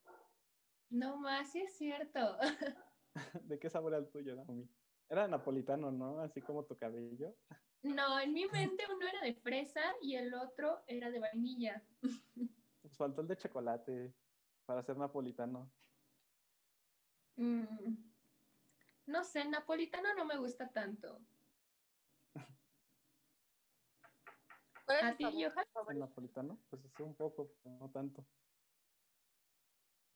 No 0.90 1.18
más, 1.18 1.52
sí 1.52 1.62
es 1.62 1.76
cierto. 1.76 2.38
¿De 3.44 3.58
qué 3.58 3.72
sabor 3.72 3.94
era 3.94 4.04
el 4.04 4.10
tuyo, 4.12 4.36
Naomi? 4.36 4.70
Era 5.10 5.28
napolitano, 5.28 5.92
¿no? 5.92 6.20
Así 6.22 6.42
como 6.42 6.64
tu 6.66 6.78
cabello. 6.78 7.36
No, 7.84 8.20
en 8.20 8.34
mi 8.34 8.46
mente 8.48 8.84
uno 8.90 9.08
era 9.08 9.22
de 9.22 9.36
fresa 9.36 9.82
y 10.02 10.16
el 10.16 10.34
otro 10.34 10.84
era 10.88 11.12
de 11.12 11.20
vainilla. 11.20 11.84
Pues 12.82 12.98
faltó 12.98 13.22
el 13.22 13.30
de 13.30 13.38
chocolate 13.38 14.14
para 14.66 14.84
ser 14.84 14.98
napolitano. 14.98 15.72
Mm, 17.38 17.96
no 19.08 19.24
sé, 19.24 19.46
napolitano 19.46 20.14
no 20.16 20.26
me 20.26 20.38
gusta 20.38 20.70
tanto. 20.70 21.18
¿Cuál 24.86 24.98
es 24.98 25.04
¿A 25.04 25.16
ti, 25.16 25.24
Johan? 25.24 25.66
¿El 25.92 26.00
napolitano? 26.00 26.60
Pues 26.70 26.84
es 26.84 27.00
un 27.00 27.16
poco, 27.16 27.54
pero 27.64 27.78
no 27.80 27.90
tanto. 27.90 28.26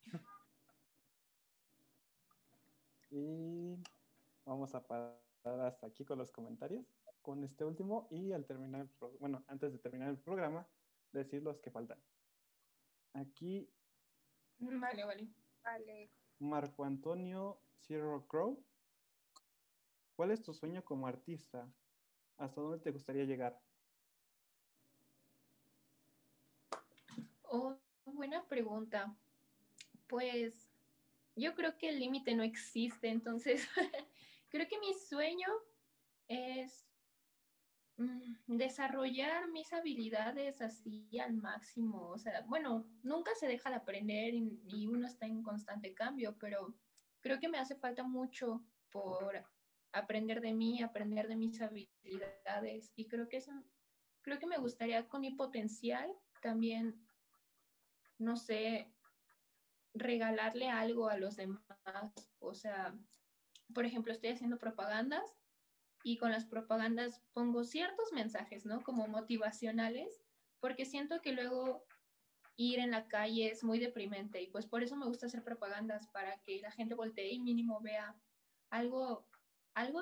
Y 3.09 3.81
vamos 4.47 4.73
a 4.75 4.85
parar 4.87 5.19
hasta 5.61 5.87
aquí 5.87 6.05
con 6.05 6.17
los 6.17 6.31
comentarios, 6.31 6.85
con 7.21 7.43
este 7.43 7.65
último 7.65 8.07
y 8.09 8.31
al 8.31 8.45
terminar 8.45 8.81
el 8.81 8.89
pro- 8.89 9.17
bueno, 9.19 9.43
antes 9.47 9.71
de 9.73 9.79
terminar 9.79 10.09
el 10.09 10.17
programa, 10.17 10.67
decir 11.11 11.43
los 11.43 11.59
que 11.59 11.69
faltan. 11.71 12.01
Aquí 13.13 13.69
Vale, 14.59 15.03
vale. 15.05 15.27
Vale. 15.63 16.09
Marco 16.39 16.83
Antonio 16.83 17.61
Zero 17.81 18.25
Crow. 18.27 18.63
¿Cuál 20.15 20.31
es 20.31 20.41
tu 20.41 20.53
sueño 20.53 20.83
como 20.83 21.05
artista? 21.07 21.69
¿Hasta 22.37 22.61
dónde 22.61 22.79
te 22.79 22.91
gustaría 22.91 23.25
llegar? 23.25 23.59
Oh, 27.43 27.77
buena 28.05 28.43
pregunta. 28.47 29.15
Pues 30.07 30.67
yo 31.35 31.53
creo 31.53 31.77
que 31.77 31.89
el 31.89 31.99
límite 31.99 32.33
no 32.35 32.43
existe, 32.43 33.09
entonces 33.09 33.67
creo 34.57 34.67
que 34.67 34.79
mi 34.79 34.91
sueño 34.95 35.47
es 36.27 36.89
mm, 37.97 38.57
desarrollar 38.57 39.47
mis 39.51 39.71
habilidades 39.71 40.61
así 40.63 41.07
al 41.19 41.35
máximo. 41.35 42.09
O 42.09 42.17
sea, 42.17 42.41
bueno, 42.47 42.89
nunca 43.03 43.35
se 43.35 43.47
deja 43.47 43.69
de 43.69 43.75
aprender 43.75 44.33
y, 44.33 44.87
uno 44.87 45.05
está 45.05 45.27
en 45.27 45.43
constante 45.43 45.93
cambio, 45.93 46.35
pero 46.39 46.73
creo 47.21 47.39
que 47.39 47.49
me 47.49 47.59
hace 47.59 47.75
falta 47.75 48.01
mucho 48.01 48.65
por 48.89 49.45
aprender 49.91 50.41
de 50.41 50.53
mí, 50.53 50.81
aprender 50.81 51.27
de 51.27 51.35
mis 51.35 51.61
habilidades 51.61 52.91
y 52.95 53.07
creo 53.07 53.29
que 53.29 53.37
eso, 53.37 53.51
creo 54.21 54.39
que 54.39 54.47
me 54.47 54.57
gustaría 54.57 55.07
con 55.07 55.21
mi 55.21 55.35
potencial 55.35 56.11
también, 56.41 56.99
no 58.17 58.37
sé, 58.37 58.91
regalarle 59.93 60.67
algo 60.67 61.09
a 61.09 61.17
los 61.17 61.35
demás. 61.35 61.61
O 62.39 62.55
sea, 62.55 62.97
por 63.73 63.85
ejemplo, 63.85 64.11
estoy 64.11 64.31
haciendo 64.31 64.57
propagandas 64.57 65.37
y 66.03 66.17
con 66.17 66.31
las 66.31 66.45
propagandas 66.45 67.21
pongo 67.33 67.63
ciertos 67.63 68.11
mensajes, 68.13 68.65
¿no? 68.65 68.81
Como 68.83 69.07
motivacionales, 69.07 70.21
porque 70.59 70.85
siento 70.85 71.21
que 71.21 71.33
luego 71.33 71.85
ir 72.55 72.79
en 72.79 72.91
la 72.91 73.07
calle 73.07 73.51
es 73.51 73.63
muy 73.63 73.79
deprimente 73.79 74.41
y 74.41 74.47
pues 74.47 74.65
por 74.65 74.83
eso 74.83 74.95
me 74.95 75.05
gusta 75.05 75.27
hacer 75.27 75.43
propagandas 75.43 76.07
para 76.07 76.41
que 76.41 76.59
la 76.61 76.71
gente 76.71 76.95
voltee 76.95 77.33
y 77.33 77.39
mínimo 77.39 77.79
vea 77.81 78.15
algo, 78.69 79.27
algo 79.75 80.01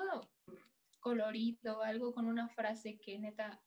colorido, 1.00 1.82
algo 1.82 2.14
con 2.14 2.26
una 2.26 2.48
frase 2.48 2.98
que 2.98 3.18
neta 3.18 3.62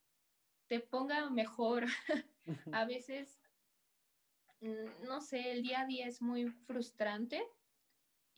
te 0.67 0.79
ponga 0.79 1.29
mejor. 1.29 1.85
a 2.73 2.85
veces, 2.85 3.39
mm, 4.61 5.05
no 5.05 5.21
sé, 5.21 5.51
el 5.51 5.61
día 5.61 5.81
a 5.81 5.85
día 5.85 6.07
es 6.07 6.21
muy 6.21 6.47
frustrante 6.49 7.43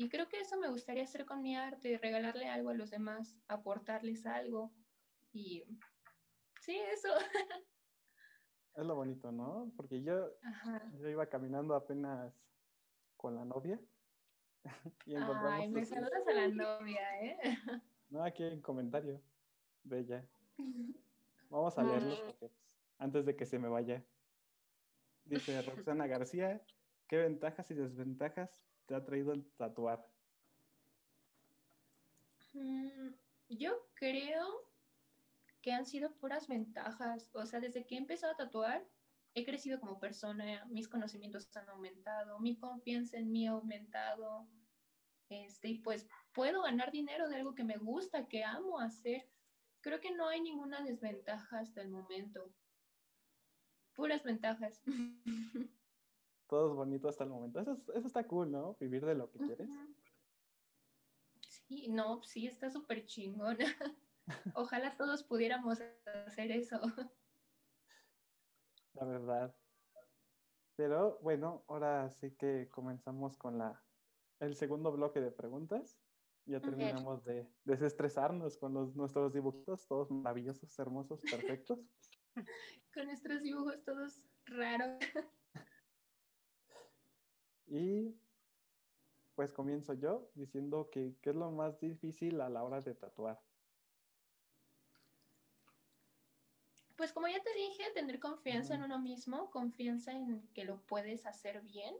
y 0.01 0.09
creo 0.09 0.27
que 0.27 0.39
eso 0.39 0.57
me 0.59 0.69
gustaría 0.69 1.03
hacer 1.03 1.25
con 1.25 1.41
mi 1.43 1.55
arte, 1.55 1.99
regalarle 1.99 2.47
algo 2.49 2.69
a 2.69 2.73
los 2.73 2.89
demás, 2.89 3.37
aportarles 3.47 4.25
algo 4.25 4.71
y 5.31 5.63
sí, 6.59 6.75
eso. 6.91 7.09
Es 8.73 8.85
lo 8.85 8.95
bonito, 8.95 9.31
¿no? 9.33 9.69
Porque 9.75 10.01
yo, 10.01 10.29
Ajá. 10.43 10.89
yo 10.97 11.09
iba 11.09 11.27
caminando 11.27 11.75
apenas 11.75 12.33
con 13.17 13.35
la 13.35 13.43
novia 13.43 13.77
y 15.05 15.13
encontramos 15.13 15.51
Ay, 15.51 15.69
me 15.69 15.81
tus- 15.81 15.89
saludas 15.89 16.25
a 16.27 16.33
la 16.33 16.47
novia, 16.47 17.21
¿eh? 17.21 17.37
No, 18.09 18.23
aquí 18.23 18.43
hay 18.43 18.53
un 18.53 18.61
comentario 18.61 19.21
de 19.83 19.99
ella. 19.99 20.25
Vamos 21.49 21.77
a 21.77 21.83
leerlo 21.83 22.15
Mm. 22.15 22.39
pues, 22.39 22.51
antes 22.97 23.25
de 23.25 23.35
que 23.35 23.45
se 23.45 23.59
me 23.59 23.67
vaya. 23.69 24.03
Dice 25.25 25.61
Roxana 25.61 26.07
García, 26.07 26.61
¿qué 27.07 27.17
ventajas 27.17 27.69
y 27.71 27.73
desventajas 27.73 28.49
te 28.91 28.97
ha 28.97 29.05
traído 29.05 29.31
el 29.31 29.49
tatuar? 29.55 30.05
Mm, 32.53 33.13
Yo 33.47 33.71
creo 33.93 34.69
que 35.61 35.71
han 35.71 35.85
sido 35.85 36.13
puras 36.17 36.47
ventajas. 36.49 37.29
O 37.33 37.45
sea, 37.45 37.61
desde 37.61 37.85
que 37.85 37.95
he 37.95 37.97
empezado 37.97 38.33
a 38.33 38.37
tatuar, 38.37 38.85
he 39.33 39.45
crecido 39.45 39.79
como 39.79 39.97
persona, 39.99 40.65
mis 40.65 40.89
conocimientos 40.89 41.55
han 41.55 41.69
aumentado, 41.69 42.39
mi 42.41 42.57
confianza 42.57 43.17
en 43.17 43.31
mí 43.31 43.47
ha 43.47 43.51
aumentado. 43.51 44.49
Este, 45.29 45.69
y 45.69 45.79
pues 45.79 46.09
puedo 46.33 46.61
ganar 46.63 46.91
dinero 46.91 47.29
de 47.29 47.37
algo 47.37 47.55
que 47.55 47.63
me 47.63 47.77
gusta, 47.77 48.27
que 48.27 48.43
amo 48.43 48.79
hacer. 48.79 49.29
Creo 49.79 50.01
que 50.01 50.11
no 50.11 50.27
hay 50.27 50.41
ninguna 50.41 50.83
desventaja 50.83 51.59
hasta 51.59 51.81
el 51.81 51.87
momento. 51.89 52.53
Puras 53.93 54.23
ventajas. 54.23 54.81
Todo 56.51 56.67
es 56.69 56.75
bonito 56.75 57.07
hasta 57.07 57.23
el 57.23 57.29
momento. 57.29 57.61
Eso, 57.61 57.71
es- 57.71 57.87
eso 57.95 58.07
está 58.07 58.27
cool, 58.27 58.51
¿no? 58.51 58.75
Vivir 58.77 59.05
de 59.05 59.15
lo 59.15 59.31
que 59.31 59.39
quieres. 59.39 59.69
Sí, 61.47 61.87
no, 61.87 62.21
sí, 62.23 62.45
está 62.45 62.69
súper 62.69 63.05
chingón. 63.05 63.57
Ojalá 64.53 64.97
todos 64.97 65.23
pudiéramos 65.23 65.79
hacer 66.05 66.51
eso. 66.51 66.81
La 68.93 69.05
verdad. 69.05 69.55
Pero 70.75 71.19
bueno, 71.21 71.63
ahora 71.69 72.09
sí 72.11 72.31
que 72.31 72.67
comenzamos 72.69 73.37
con 73.37 73.57
la, 73.57 73.81
el 74.41 74.57
segundo 74.57 74.91
bloque 74.91 75.21
de 75.21 75.31
preguntas. 75.31 76.01
Ya 76.45 76.59
terminamos 76.59 77.23
de 77.23 77.47
desestresarnos 77.63 78.57
con 78.57 78.73
los, 78.73 78.93
nuestros 78.93 79.31
dibujitos, 79.31 79.87
todos 79.87 80.11
maravillosos, 80.11 80.77
hermosos, 80.79 81.21
perfectos. 81.21 81.79
Con 82.93 83.05
nuestros 83.05 83.41
dibujos 83.41 83.81
todos 83.85 84.21
raros. 84.47 84.99
Y 87.71 88.13
pues 89.33 89.53
comienzo 89.53 89.93
yo 89.93 90.29
diciendo 90.35 90.89
que 90.91 91.15
qué 91.21 91.29
es 91.29 91.35
lo 91.37 91.51
más 91.51 91.79
difícil 91.79 92.41
a 92.41 92.49
la 92.49 92.63
hora 92.65 92.81
de 92.81 92.93
tatuar. 92.93 93.41
Pues 96.97 97.13
como 97.13 97.29
ya 97.29 97.41
te 97.41 97.53
dije, 97.53 97.83
tener 97.93 98.19
confianza 98.19 98.75
en 98.75 98.83
uno 98.83 98.99
mismo, 98.99 99.49
confianza 99.51 100.11
en 100.11 100.45
que 100.49 100.65
lo 100.65 100.81
puedes 100.81 101.25
hacer 101.25 101.61
bien. 101.61 101.95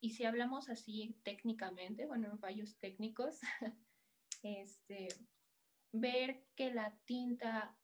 Y 0.00 0.10
si 0.10 0.26
hablamos 0.26 0.68
así 0.68 1.16
técnicamente, 1.22 2.04
bueno, 2.04 2.30
en 2.30 2.38
fallos 2.38 2.76
técnicos, 2.76 3.40
este, 4.42 5.08
ver 5.92 6.44
que 6.54 6.74
la 6.74 6.94
tinta 7.06 7.74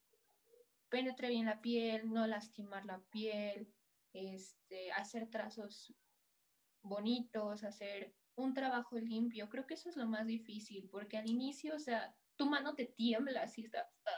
penetre 0.91 1.31
bien 1.31 1.47
la 1.47 1.63
piel, 1.63 2.13
no 2.13 2.27
lastimar 2.27 2.85
la 2.85 3.01
piel, 3.11 3.73
este, 4.13 4.93
hacer 4.93 5.31
trazos 5.31 5.95
bonitos, 6.83 7.65
hacer 7.65 8.15
un 8.35 8.55
trabajo 8.55 8.99
limpio. 8.99 9.49
Creo 9.49 9.67
que 9.67 9.75
eso 9.75 9.89
es 9.89 9.97
lo 9.97 10.07
más 10.07 10.27
difícil, 10.27 10.89
porque 10.91 11.19
al 11.19 11.29
inicio, 11.29 11.75
o 11.75 11.79
sea, 11.79 12.15
tu 12.37 12.47
mano 12.47 12.75
te 12.75 12.87
tiembla, 12.87 13.43
así. 13.43 13.67
¡ah! 13.75 14.11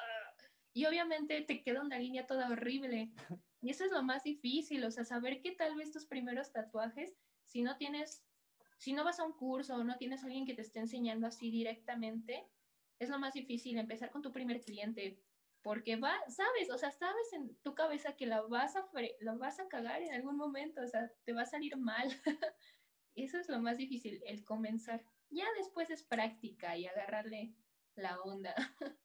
Y 0.75 0.87
obviamente 0.87 1.41
te 1.43 1.63
queda 1.63 1.83
una 1.83 1.99
línea 1.99 2.27
toda 2.27 2.49
horrible. 2.49 3.13
Y 3.61 3.71
eso 3.71 3.85
es 3.85 3.93
lo 3.93 4.03
más 4.03 4.25
difícil, 4.25 4.85
o 4.85 4.91
sea, 4.91 5.05
saber 5.05 5.41
que 5.41 5.53
tal 5.53 5.77
vez 5.77 5.93
tus 5.93 6.07
primeros 6.07 6.53
tatuajes, 6.53 7.15
si 7.45 7.63
no 7.63 7.77
tienes, 7.77 8.25
si 8.79 8.93
no 8.93 9.05
vas 9.05 9.21
a 9.21 9.25
un 9.25 9.35
curso 9.35 9.77
o 9.77 9.85
no 9.85 9.97
tienes 9.99 10.25
alguien 10.25 10.47
que 10.47 10.55
te 10.55 10.63
esté 10.63 10.81
enseñando 10.81 11.29
así 11.29 11.51
directamente, 11.51 12.45
es 12.99 13.09
lo 13.09 13.19
más 13.19 13.35
difícil 13.35 13.79
empezar 13.79 14.11
con 14.11 14.23
tu 14.23 14.33
primer 14.33 14.63
cliente. 14.63 15.23
Porque 15.63 15.97
va, 15.97 16.29
sabes, 16.29 16.71
o 16.71 16.79
sea, 16.79 16.91
sabes 16.91 17.33
en 17.33 17.57
tu 17.63 17.75
cabeza 17.75 18.17
que 18.17 18.27
la 18.27 18.43
vas 18.43 18.77
a, 18.77 18.85
fre- 18.91 19.17
la 19.21 19.35
vas 19.35 19.61
a 19.61 19.69
cagar 19.69 20.03
en 20.03 20.13
algún 20.15 20.37
momento, 20.37 20.83
o 20.83 20.87
sea, 20.89 21.13
te 21.25 21.33
va 21.33 21.43
a 21.43 21.47
salir 21.47 21.77
mal. 21.77 22.09
Eso 23.15 23.39
es 23.39 23.49
lo 23.49 23.61
más 23.61 23.77
difícil, 23.79 24.23
el 24.27 24.45
comenzar. 24.45 25.05
Ya 25.31 25.47
después 25.57 25.91
es 25.91 26.03
práctica 26.05 26.77
y 26.77 26.87
agarrarle 26.87 27.57
la 27.95 28.21
onda. 28.23 28.55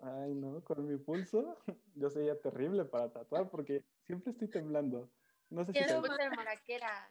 Ay, 0.00 0.34
no, 0.34 0.62
con 0.62 0.86
mi 0.86 0.96
pulso 0.96 1.58
yo 1.94 2.08
sería 2.10 2.40
terrible 2.40 2.84
para 2.84 3.10
tatuar 3.10 3.50
porque 3.50 3.84
siempre 4.06 4.30
estoy 4.32 4.48
temblando. 4.48 5.12
No 5.50 5.64
sé 5.64 5.72
si 5.74 5.84
te... 5.84 5.94
de 5.94 6.30
maraquera. 6.30 7.10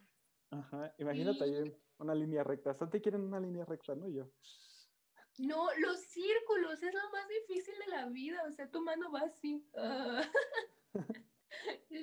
Ajá, 0.49 0.95
imagínate 0.97 1.43
ahí 1.43 1.55
en 1.55 1.77
una 1.97 2.15
línea 2.15 2.43
recta. 2.43 2.73
Solo 2.73 2.91
te 2.91 3.01
quieren 3.01 3.21
una 3.21 3.39
línea 3.39 3.65
recta, 3.65 3.95
¿no? 3.95 4.07
Yo. 4.09 4.31
No, 5.37 5.67
los 5.77 5.99
círculos 6.01 6.81
es 6.81 6.93
lo 6.93 7.09
más 7.11 7.27
difícil 7.27 7.75
de 7.79 7.87
la 7.87 8.05
vida, 8.07 8.43
o 8.47 8.51
sea, 8.51 8.69
tu 8.69 8.81
mano 8.81 9.11
va 9.11 9.21
así. 9.21 9.67
ah. 9.75 10.23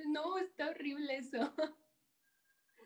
No, 0.07 0.39
está 0.39 0.71
horrible 0.71 1.17
eso. 1.17 1.55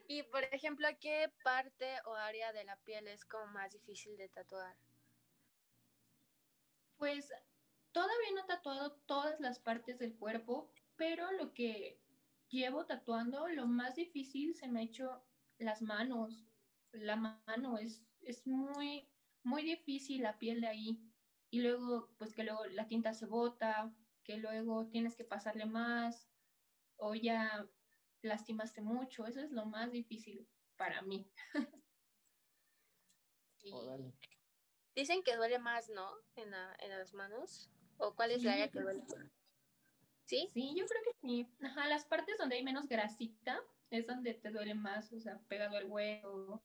Y 0.09 0.23
por 0.25 0.43
ejemplo, 0.45 0.89
¿qué 1.01 1.31
parte 1.45 1.97
o 2.07 2.15
área 2.15 2.53
de 2.53 2.65
la 2.65 2.77
piel 2.79 3.09
es 3.09 3.25
como 3.25 3.47
más 3.49 3.73
difícil 3.73 4.17
de 4.17 4.29
tatuar? 4.29 4.77
Pues 6.97 7.31
todavía 7.93 8.31
no 8.35 8.41
he 8.41 8.47
tatuado 8.47 8.93
todas 9.07 9.39
las 9.41 9.59
partes 9.59 9.99
del 9.99 10.17
cuerpo, 10.17 10.73
pero 10.97 11.31
lo 11.33 11.53
que 11.53 12.01
llevo 12.49 12.87
tatuando, 12.87 13.49
lo 13.49 13.67
más 13.67 13.97
difícil 13.97 14.55
se 14.55 14.67
me 14.67 14.81
ha 14.81 14.85
hecho 14.85 15.23
las 15.59 15.83
manos. 15.83 16.47
La 16.93 17.17
mano 17.17 17.79
es, 17.79 18.03
es 18.23 18.47
muy, 18.47 19.09
muy 19.49 19.63
difícil 19.63 20.23
la 20.23 20.39
piel 20.39 20.61
de 20.61 20.69
ahí. 20.69 20.99
Y 21.51 21.63
luego, 21.63 22.15
pues 22.19 22.35
que 22.35 22.45
luego 22.45 22.67
la 22.67 22.87
tinta 22.87 23.15
se 23.15 23.27
bota, 23.27 23.91
que 24.23 24.37
luego 24.37 24.87
tienes 24.89 25.17
que 25.17 25.25
pasarle 25.25 25.65
más, 25.65 26.31
o 26.99 27.15
ya 27.15 27.67
lastimaste 28.23 28.83
mucho. 28.83 29.27
Eso 29.27 29.41
es 29.41 29.51
lo 29.51 29.65
más 29.65 29.91
difícil 29.91 30.47
para 30.77 31.01
mí. 31.03 31.27
Dicen 34.95 35.23
que 35.23 35.37
duele 35.37 35.59
más, 35.59 35.89
¿no? 35.89 36.11
En, 36.37 36.51
la- 36.51 36.77
en 36.81 36.91
las 36.91 37.15
manos. 37.15 37.71
¿O 37.99 38.15
cuál 38.15 38.31
es 38.31 38.43
la 38.45 38.53
área 38.53 38.69
que 38.71 38.81
duele? 38.81 39.03
¿Sí? 40.25 40.49
Sí, 40.53 40.75
yo 40.77 40.87
creo 40.87 41.03
que 41.05 41.13
sí. 41.27 41.47
Ajá, 41.63 41.89
las 41.89 42.05
partes 42.05 42.37
donde 42.39 42.57
hay 42.57 42.63
menos 42.63 42.87
grasita 42.87 43.63
es 43.91 44.07
donde 44.07 44.35
te 44.35 44.51
duele 44.51 44.75
más, 44.75 45.13
o 45.13 45.19
sea, 45.21 45.39
pegado 45.49 45.77
al 45.77 45.87
hueso, 45.87 46.63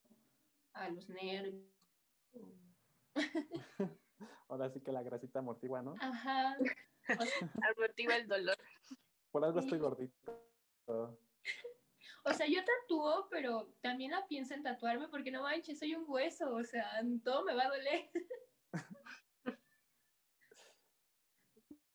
a 0.74 0.90
los 0.90 1.10
nervios. 1.10 1.72
Ahora 4.48 4.70
sí 4.70 4.82
que 4.82 4.92
la 4.92 5.04
grasita 5.04 5.40
amortigua, 5.40 5.82
¿no? 5.82 5.96
Ajá. 6.00 6.58
O 6.60 7.26
sea, 7.26 7.52
Amortigua 7.76 8.16
el 8.16 8.28
dolor. 8.28 8.58
Por 9.32 9.44
algo 9.44 9.60
estoy 9.60 9.80
gordito. 9.80 10.48
o 10.88 12.34
sea, 12.34 12.48
yo 12.48 12.60
tatúo, 12.64 13.28
pero 13.30 13.74
también 13.82 14.12
la 14.12 14.26
pienso 14.28 14.54
en 14.54 14.64
tatuarme 14.64 15.08
porque 15.08 15.32
no 15.32 15.42
manches, 15.42 15.80
soy 15.80 15.96
un 15.96 16.06
hueso, 16.08 16.54
o 16.54 16.64
sea, 16.64 17.02
todo 17.24 17.44
me 17.44 17.56
va 17.56 17.64
a 17.64 17.70
doler. 17.70 18.10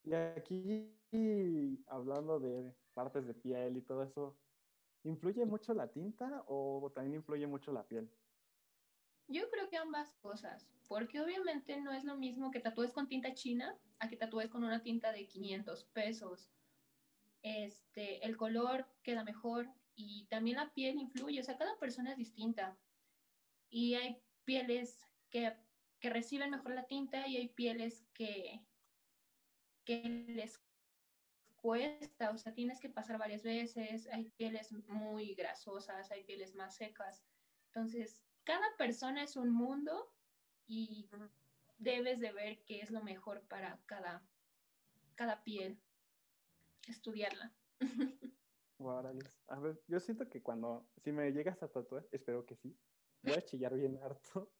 Y 0.04 0.14
aquí, 0.14 1.84
hablando 1.86 2.40
de 2.40 2.74
partes 2.94 3.26
de 3.26 3.34
piel 3.34 3.76
y 3.76 3.82
todo 3.82 4.02
eso, 4.02 4.38
¿influye 5.04 5.44
mucho 5.44 5.74
la 5.74 5.88
tinta 5.88 6.44
o 6.46 6.90
también 6.94 7.16
influye 7.16 7.46
mucho 7.46 7.72
la 7.72 7.86
piel? 7.86 8.10
Yo 9.28 9.50
creo 9.50 9.68
que 9.68 9.76
ambas 9.76 10.14
cosas, 10.22 10.66
porque 10.88 11.20
obviamente 11.20 11.78
no 11.80 11.92
es 11.92 12.04
lo 12.04 12.16
mismo 12.16 12.50
que 12.50 12.60
tatúes 12.60 12.92
con 12.92 13.08
tinta 13.08 13.34
china 13.34 13.78
a 13.98 14.08
que 14.08 14.16
tatúes 14.16 14.48
con 14.48 14.64
una 14.64 14.82
tinta 14.82 15.12
de 15.12 15.26
500 15.26 15.84
pesos. 15.92 16.48
Este, 17.42 18.24
el 18.24 18.38
color 18.38 18.86
queda 19.02 19.24
mejor 19.24 19.68
y 19.94 20.26
también 20.30 20.56
la 20.56 20.72
piel 20.72 20.98
influye, 20.98 21.40
o 21.40 21.44
sea, 21.44 21.58
cada 21.58 21.78
persona 21.78 22.12
es 22.12 22.16
distinta. 22.16 22.78
Y 23.68 23.94
hay 23.94 24.22
pieles 24.44 25.04
que, 25.28 25.54
que 26.00 26.08
reciben 26.08 26.50
mejor 26.50 26.72
la 26.72 26.86
tinta 26.86 27.28
y 27.28 27.36
hay 27.36 27.48
pieles 27.48 28.06
que, 28.14 28.64
que 29.84 30.02
les 30.28 30.58
cuesta, 31.56 32.30
o 32.30 32.38
sea, 32.38 32.54
tienes 32.54 32.80
que 32.80 32.88
pasar 32.88 33.18
varias 33.18 33.42
veces, 33.42 34.08
hay 34.10 34.30
pieles 34.36 34.72
muy 34.88 35.34
grasosas, 35.34 36.10
hay 36.10 36.24
pieles 36.24 36.54
más 36.54 36.76
secas. 36.76 37.26
Entonces, 37.66 38.22
cada 38.48 38.74
persona 38.78 39.22
es 39.22 39.36
un 39.36 39.50
mundo 39.50 40.10
y 40.66 41.06
debes 41.76 42.18
de 42.18 42.32
ver 42.32 42.64
qué 42.64 42.80
es 42.80 42.90
lo 42.90 43.02
mejor 43.02 43.42
para 43.42 43.78
cada, 43.84 44.26
cada 45.16 45.44
piel, 45.44 45.78
estudiarla. 46.88 47.52
Órale. 48.78 49.28
A 49.48 49.60
ver, 49.60 49.78
yo 49.86 50.00
siento 50.00 50.30
que 50.30 50.42
cuando, 50.42 50.88
si 51.04 51.12
me 51.12 51.30
llegas 51.30 51.62
a 51.62 51.68
tatuar, 51.68 52.08
espero 52.10 52.46
que 52.46 52.56
sí, 52.56 52.74
voy 53.22 53.34
a 53.34 53.44
chillar 53.44 53.74
bien 53.74 54.02
harto. 54.02 54.50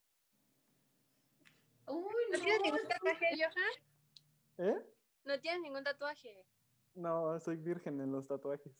Uy, 1.86 2.24
¿No 2.30 2.38
tienes 2.40 2.60
ningún 2.60 2.86
tatuaje, 2.86 3.26
Johan? 3.38 4.68
¿Eh? 4.68 4.86
No 5.24 5.40
tienes 5.40 5.62
ningún 5.62 5.82
tatuaje. 5.82 6.44
No, 6.92 7.40
soy 7.40 7.56
virgen 7.56 8.02
en 8.02 8.12
los 8.12 8.28
tatuajes. 8.28 8.76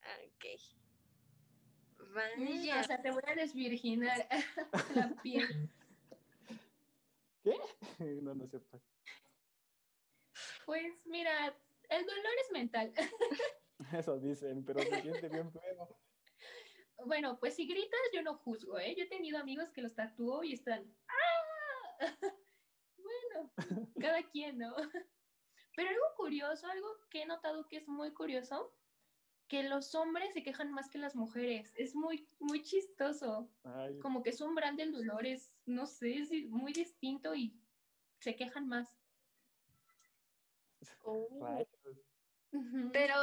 Ah, 0.00 0.16
Mm, 2.10 2.14
Vaya. 2.14 2.80
O 2.80 2.84
sea, 2.84 3.00
te 3.00 3.10
voy 3.10 3.22
a 3.26 3.34
desvirginar 3.34 4.26
la 4.94 5.14
piel. 5.22 5.70
¿Qué? 7.42 7.54
No, 8.22 8.34
no 8.34 8.44
es 8.44 8.50
cierto. 8.50 8.80
Pues 10.66 11.06
mira, 11.06 11.54
el 11.88 12.06
dolor 12.06 12.32
es 12.44 12.52
mental. 12.52 12.92
Eso 13.92 14.18
dicen, 14.18 14.64
pero 14.64 14.80
se 14.80 15.02
siente 15.02 15.28
bien 15.28 15.50
feo. 15.52 15.98
Bueno, 17.06 17.38
pues 17.38 17.54
si 17.54 17.66
gritas, 17.66 18.00
yo 18.12 18.22
no 18.22 18.36
juzgo, 18.36 18.78
¿eh? 18.78 18.94
Yo 18.94 19.04
he 19.04 19.08
tenido 19.08 19.38
amigos 19.38 19.70
que 19.70 19.80
los 19.80 19.94
tatúo 19.94 20.44
y 20.44 20.52
están. 20.52 20.94
¡Ah! 21.08 22.16
Bueno, 22.98 23.52
cada 23.98 24.22
quien, 24.30 24.58
¿no? 24.58 24.74
Pero 25.76 25.88
algo 25.88 26.04
curioso, 26.16 26.66
algo 26.66 26.88
que 27.08 27.22
he 27.22 27.26
notado 27.26 27.66
que 27.68 27.78
es 27.78 27.88
muy 27.88 28.12
curioso, 28.12 28.74
que 29.50 29.64
los 29.64 29.96
hombres 29.96 30.32
se 30.32 30.44
quejan 30.44 30.70
más 30.70 30.88
que 30.88 30.98
las 30.98 31.16
mujeres. 31.16 31.72
Es 31.74 31.96
muy, 31.96 32.28
muy 32.38 32.62
chistoso. 32.62 33.50
Ay, 33.64 33.98
Como 33.98 34.22
que 34.22 34.32
su 34.32 34.44
umbral 34.44 34.76
del 34.76 34.92
dolor 34.92 35.26
es, 35.26 35.50
no 35.66 35.86
sé, 35.86 36.18
es 36.18 36.30
muy 36.48 36.72
distinto 36.72 37.34
y 37.34 37.60
se 38.20 38.36
quejan 38.36 38.68
más. 38.68 38.96
Oh. 41.02 41.66
Pero, 42.92 43.16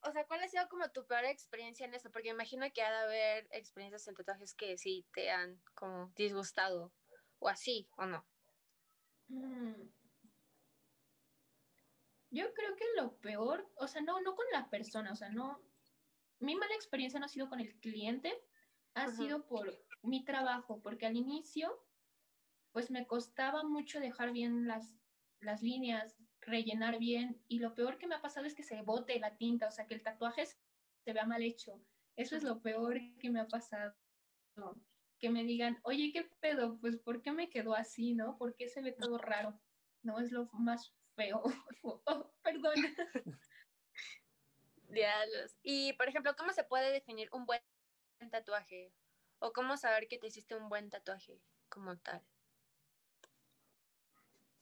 o 0.00 0.10
sea, 0.10 0.26
¿cuál 0.26 0.42
ha 0.42 0.48
sido 0.48 0.66
como 0.70 0.90
tu 0.90 1.06
peor 1.06 1.26
experiencia 1.26 1.84
en 1.84 1.92
eso? 1.92 2.10
Porque 2.10 2.30
imagino 2.30 2.64
que 2.72 2.80
ha 2.80 2.90
de 2.90 2.98
haber 3.04 3.48
experiencias 3.50 4.08
en 4.08 4.14
tatuajes 4.14 4.54
que 4.54 4.78
sí 4.78 5.06
te 5.12 5.30
han 5.30 5.60
como 5.74 6.10
disgustado 6.16 6.94
o 7.40 7.48
así, 7.50 7.90
¿o 7.98 8.06
no? 8.06 8.24
Mm. 9.28 9.99
Yo 12.30 12.54
creo 12.54 12.76
que 12.76 12.84
lo 12.96 13.16
peor, 13.16 13.68
o 13.76 13.88
sea, 13.88 14.02
no, 14.02 14.20
no 14.20 14.36
con 14.36 14.46
la 14.52 14.70
persona, 14.70 15.12
o 15.12 15.16
sea, 15.16 15.30
no, 15.30 15.60
mi 16.38 16.54
mala 16.54 16.74
experiencia 16.74 17.18
no 17.18 17.26
ha 17.26 17.28
sido 17.28 17.48
con 17.48 17.60
el 17.60 17.74
cliente, 17.80 18.32
ha 18.94 19.02
Ajá. 19.04 19.10
sido 19.10 19.46
por 19.46 19.72
mi 20.02 20.24
trabajo, 20.24 20.80
porque 20.80 21.06
al 21.06 21.16
inicio, 21.16 21.84
pues 22.72 22.90
me 22.90 23.06
costaba 23.06 23.64
mucho 23.64 23.98
dejar 24.00 24.32
bien 24.32 24.68
las, 24.68 24.94
las 25.40 25.62
líneas, 25.62 26.16
rellenar 26.40 26.98
bien, 26.98 27.42
y 27.48 27.58
lo 27.58 27.74
peor 27.74 27.98
que 27.98 28.06
me 28.06 28.14
ha 28.14 28.22
pasado 28.22 28.46
es 28.46 28.54
que 28.54 28.62
se 28.62 28.80
bote 28.82 29.18
la 29.18 29.36
tinta, 29.36 29.68
o 29.68 29.72
sea, 29.72 29.86
que 29.86 29.94
el 29.94 30.02
tatuaje 30.02 30.46
se 30.46 31.12
vea 31.12 31.26
mal 31.26 31.42
hecho. 31.42 31.80
Eso 32.16 32.36
es 32.36 32.44
lo 32.44 32.60
peor 32.60 33.00
que 33.18 33.30
me 33.30 33.40
ha 33.40 33.48
pasado. 33.48 33.94
Que 35.18 35.30
me 35.30 35.44
digan, 35.44 35.80
oye, 35.82 36.12
¿qué 36.12 36.24
pedo? 36.40 36.78
Pues, 36.80 36.96
¿por 36.96 37.22
qué 37.22 37.32
me 37.32 37.50
quedó 37.50 37.74
así, 37.74 38.14
no? 38.14 38.38
¿Por 38.38 38.54
qué 38.54 38.68
se 38.68 38.82
ve 38.82 38.92
todo 38.92 39.18
raro? 39.18 39.58
No, 40.02 40.18
es 40.18 40.32
lo 40.32 40.48
más 40.52 40.94
feo. 41.16 41.42
Oh, 41.82 42.30
perdón. 42.42 42.74
Diablos. 44.88 45.56
Y, 45.62 45.92
por 45.94 46.08
ejemplo, 46.08 46.34
¿cómo 46.36 46.52
se 46.52 46.64
puede 46.64 46.92
definir 46.92 47.28
un 47.32 47.46
buen 47.46 47.62
tatuaje? 48.30 48.92
¿O 49.38 49.52
cómo 49.52 49.76
saber 49.76 50.08
que 50.08 50.18
te 50.18 50.26
hiciste 50.26 50.54
un 50.54 50.68
buen 50.68 50.90
tatuaje 50.90 51.40
como 51.68 51.96
tal? 51.98 52.22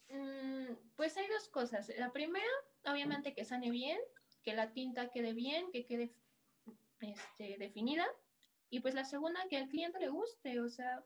Mm, 0.09 0.75
pues 0.97 1.17
hay 1.17 1.27
dos 1.29 1.49
cosas. 1.49 1.91
La 1.99 2.13
primera, 2.13 2.47
obviamente 2.85 3.35
que 3.35 3.45
sane 3.45 3.71
bien, 3.71 3.99
que 4.43 4.55
la 4.55 4.73
tinta 4.73 5.11
quede 5.11 5.33
bien, 5.33 5.71
que 5.73 5.85
quede 5.87 6.15
este, 7.01 7.59
definida. 7.59 8.07
Y 8.71 8.81
pues 8.81 8.95
la 8.95 9.05
segunda, 9.05 9.47
que 9.49 9.57
al 9.57 9.69
cliente 9.69 9.99
le 9.99 10.09
guste, 10.09 10.61
o 10.61 10.69
sea, 10.69 11.05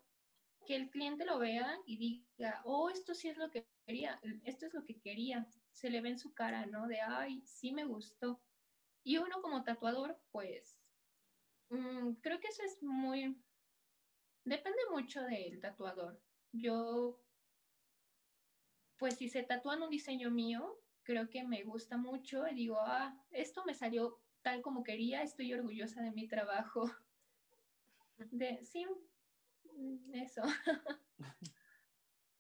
que 0.64 0.76
el 0.76 0.90
cliente 0.90 1.24
lo 1.24 1.38
vea 1.38 1.78
y 1.86 1.96
diga, 1.96 2.62
oh, 2.64 2.90
esto 2.90 3.14
sí 3.14 3.28
es 3.28 3.36
lo 3.36 3.50
que 3.50 3.66
quería, 3.86 4.20
esto 4.44 4.66
es 4.66 4.74
lo 4.74 4.84
que 4.84 5.00
quería. 5.00 5.46
Se 5.72 5.90
le 5.90 6.00
ve 6.00 6.10
en 6.10 6.18
su 6.18 6.34
cara, 6.34 6.66
¿no? 6.66 6.86
De, 6.86 7.00
ay, 7.00 7.42
sí 7.46 7.72
me 7.72 7.84
gustó. 7.84 8.40
Y 9.04 9.18
uno 9.18 9.42
como 9.42 9.64
tatuador, 9.64 10.20
pues, 10.30 10.78
mm, 11.70 12.12
creo 12.20 12.40
que 12.40 12.48
eso 12.48 12.62
es 12.62 12.82
muy, 12.82 13.42
depende 14.44 14.78
mucho 14.90 15.22
del 15.22 15.60
tatuador. 15.60 16.20
Yo 16.52 17.22
pues 19.02 19.16
si 19.16 19.28
se 19.28 19.42
tatúan 19.42 19.82
un 19.82 19.90
diseño 19.90 20.30
mío, 20.30 20.78
creo 21.02 21.28
que 21.28 21.42
me 21.42 21.64
gusta 21.64 21.96
mucho 21.96 22.46
y 22.46 22.54
digo, 22.54 22.78
ah, 22.78 23.20
esto 23.32 23.64
me 23.64 23.74
salió 23.74 24.20
tal 24.42 24.62
como 24.62 24.84
quería, 24.84 25.22
estoy 25.22 25.52
orgullosa 25.52 26.02
de 26.02 26.12
mi 26.12 26.28
trabajo. 26.28 26.84
De, 28.30 28.64
sí, 28.64 28.86
eso. 30.12 30.42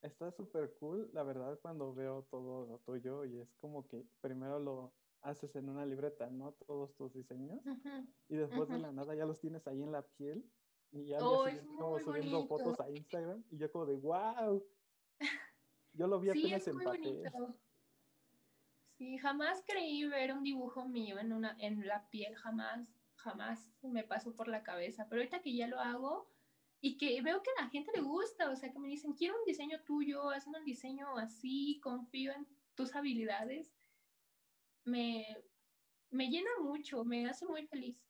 Está 0.02 0.32
súper 0.32 0.74
cool, 0.80 1.10
la 1.12 1.22
verdad, 1.22 1.60
cuando 1.62 1.94
veo 1.94 2.24
todo 2.24 2.66
lo 2.66 2.80
tuyo 2.80 3.24
y 3.24 3.38
es 3.38 3.54
como 3.60 3.86
que 3.86 4.04
primero 4.20 4.58
lo 4.58 4.96
haces 5.20 5.54
en 5.54 5.68
una 5.68 5.86
libreta, 5.86 6.28
¿no? 6.28 6.54
Todos 6.54 6.96
tus 6.96 7.12
diseños 7.14 7.60
y 8.28 8.34
después 8.36 8.68
de 8.68 8.78
la 8.80 8.90
nada 8.92 9.14
ya 9.14 9.26
los 9.26 9.38
tienes 9.38 9.66
ahí 9.68 9.80
en 9.82 9.92
la 9.92 10.08
piel 10.08 10.52
y 10.90 11.06
ya 11.06 11.18
Oh, 11.20 11.46
es 11.46 11.64
como 11.64 12.00
subiendo 12.00 12.30
bonito. 12.38 12.48
fotos 12.48 12.80
a 12.80 12.90
Instagram 12.90 13.44
y 13.50 13.58
yo 13.58 13.70
como 13.70 13.86
de 13.86 13.94
wow. 13.96 14.64
Yo 15.92 16.06
lo 16.08 16.18
vi 16.18 16.30
Sí, 16.30 16.40
apenas 16.42 16.62
es 16.62 16.68
en 16.68 16.74
muy 16.74 16.84
papel. 16.84 17.22
bonito. 17.22 17.60
Sí, 18.98 19.18
jamás 19.18 19.62
creí 19.66 20.04
ver 20.06 20.32
un 20.32 20.42
dibujo 20.42 20.88
mío 20.88 21.18
en 21.20 21.32
una, 21.32 21.56
en 21.60 21.86
la 21.86 22.08
piel, 22.10 22.34
jamás, 22.36 22.88
jamás 23.14 23.72
me 23.82 24.02
pasó 24.04 24.34
por 24.34 24.48
la 24.48 24.62
cabeza. 24.64 25.06
Pero 25.08 25.20
ahorita 25.20 25.42
que 25.42 25.54
ya 25.56 25.68
lo 25.68 25.78
hago 25.78 26.31
y 26.84 26.98
que 26.98 27.22
veo 27.22 27.40
que 27.42 27.50
a 27.56 27.62
la 27.62 27.70
gente 27.70 27.92
le 27.94 28.02
gusta, 28.02 28.50
o 28.50 28.56
sea, 28.56 28.72
que 28.72 28.78
me 28.80 28.88
dicen, 28.88 29.12
quiero 29.12 29.38
un 29.38 29.44
diseño 29.44 29.84
tuyo, 29.84 30.30
hazme 30.30 30.58
un 30.58 30.64
diseño 30.64 31.16
así, 31.16 31.80
confío 31.80 32.32
en 32.32 32.48
tus 32.74 32.94
habilidades, 32.96 33.72
me, 34.84 35.24
me 36.10 36.28
llena 36.28 36.50
mucho, 36.60 37.04
me 37.04 37.28
hace 37.28 37.46
muy 37.46 37.66
feliz. 37.68 38.04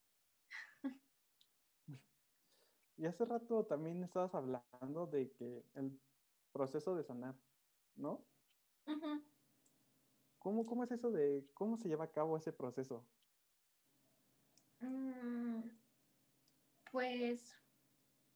Y 2.96 3.06
hace 3.06 3.24
rato 3.24 3.66
también 3.66 4.02
estabas 4.04 4.34
hablando 4.34 5.06
de 5.10 5.32
que 5.32 5.64
el 5.74 6.00
proceso 6.52 6.94
de 6.94 7.02
sanar, 7.02 7.34
¿no? 7.96 8.28
¿Cómo, 10.38 10.64
cómo 10.66 10.84
es 10.84 10.92
eso 10.92 11.10
de 11.10 11.50
cómo 11.52 11.76
se 11.76 11.88
lleva 11.88 12.04
a 12.04 12.12
cabo 12.12 12.36
ese 12.36 12.52
proceso? 12.52 13.10
Mm, 14.80 15.68
pues, 16.92 17.61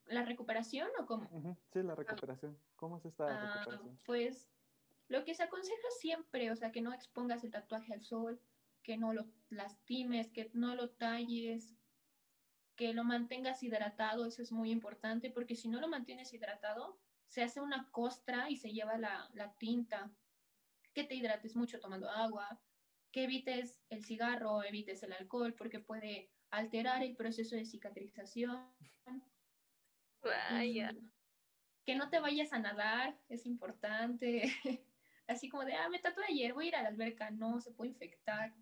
¿la 0.09 0.25
recuperación 0.25 0.89
o 0.99 1.07
cómo? 1.07 1.25
Ujú, 1.31 1.57
Sí, 1.73 1.83
la 1.83 1.95
recuperación. 1.95 2.57
¿Cómo 2.77 2.99
es 2.99 3.05
esta 3.05 3.27
Ah, 3.29 3.41
recuperación? 3.41 3.99
pues 4.05 4.49
lo 5.09 5.25
que 5.25 5.35
se 5.35 5.43
aconseja 5.45 5.89
siempre, 5.99 6.51
o 6.51 6.57
sea, 6.57 6.73
que 6.73 6.81
no 6.81 6.93
expongas 6.93 7.45
el 7.45 7.51
tatuaje 7.51 7.95
al 7.95 8.03
sol, 8.03 8.41
que 8.83 8.97
no 8.97 9.13
lo 9.13 9.25
lastimes, 9.51 10.31
que 10.33 10.51
no 10.55 10.75
lo 10.75 10.91
talles, 10.91 11.75
que 12.77 12.93
lo 12.93 13.05
mantengas 13.05 13.63
hidratado, 13.63 14.27
eso 14.27 14.43
es 14.43 14.53
muy 14.53 14.71
importante, 14.71 15.31
porque 15.31 15.57
si 15.57 15.69
no 15.69 15.81
lo 15.81 15.89
mantienes 15.89 16.33
hidratado, 16.35 17.01
se 17.29 17.43
hace 17.43 17.61
una 17.61 17.91
costra 17.91 18.51
y 18.51 18.57
se 18.57 18.71
lleva 18.73 18.99
la, 18.99 19.31
la 19.35 19.57
tinta. 19.57 20.13
Que 20.93 21.05
te 21.05 21.15
hidrates 21.15 21.57
mucho 21.57 21.81
tomando 21.81 22.09
agua, 22.09 22.63
que 23.13 23.25
evites 23.25 23.83
el 23.91 24.05
cigarro, 24.05 24.63
evites 24.63 25.03
el 25.03 25.13
alcohol, 25.13 25.55
porque 25.55 25.81
puede 25.81 26.31
alterar 26.51 27.03
el 27.03 27.17
proceso 27.17 27.57
de 27.57 27.65
cicatrización. 27.65 28.73
Vaya. 30.27 30.93
Mm, 30.93 31.13
Que 31.85 31.97
no 31.97 32.11
te 32.11 32.21
vayas 32.21 32.53
a 32.53 32.59
nadar, 32.59 33.21
es 33.29 33.47
importante. 33.47 34.43
Así 35.29 35.49
como 35.49 35.65
de, 35.65 35.75
ah, 35.75 35.89
me 35.89 36.01
tatué 36.01 36.25
ayer, 36.29 36.53
voy 36.55 36.67
a 36.67 36.69
ir 36.69 36.77
a 36.77 36.83
la 36.83 36.89
alberca. 36.89 37.31
No, 37.31 37.61
se 37.61 37.73
puede 37.73 37.91
infectar. 37.91 38.55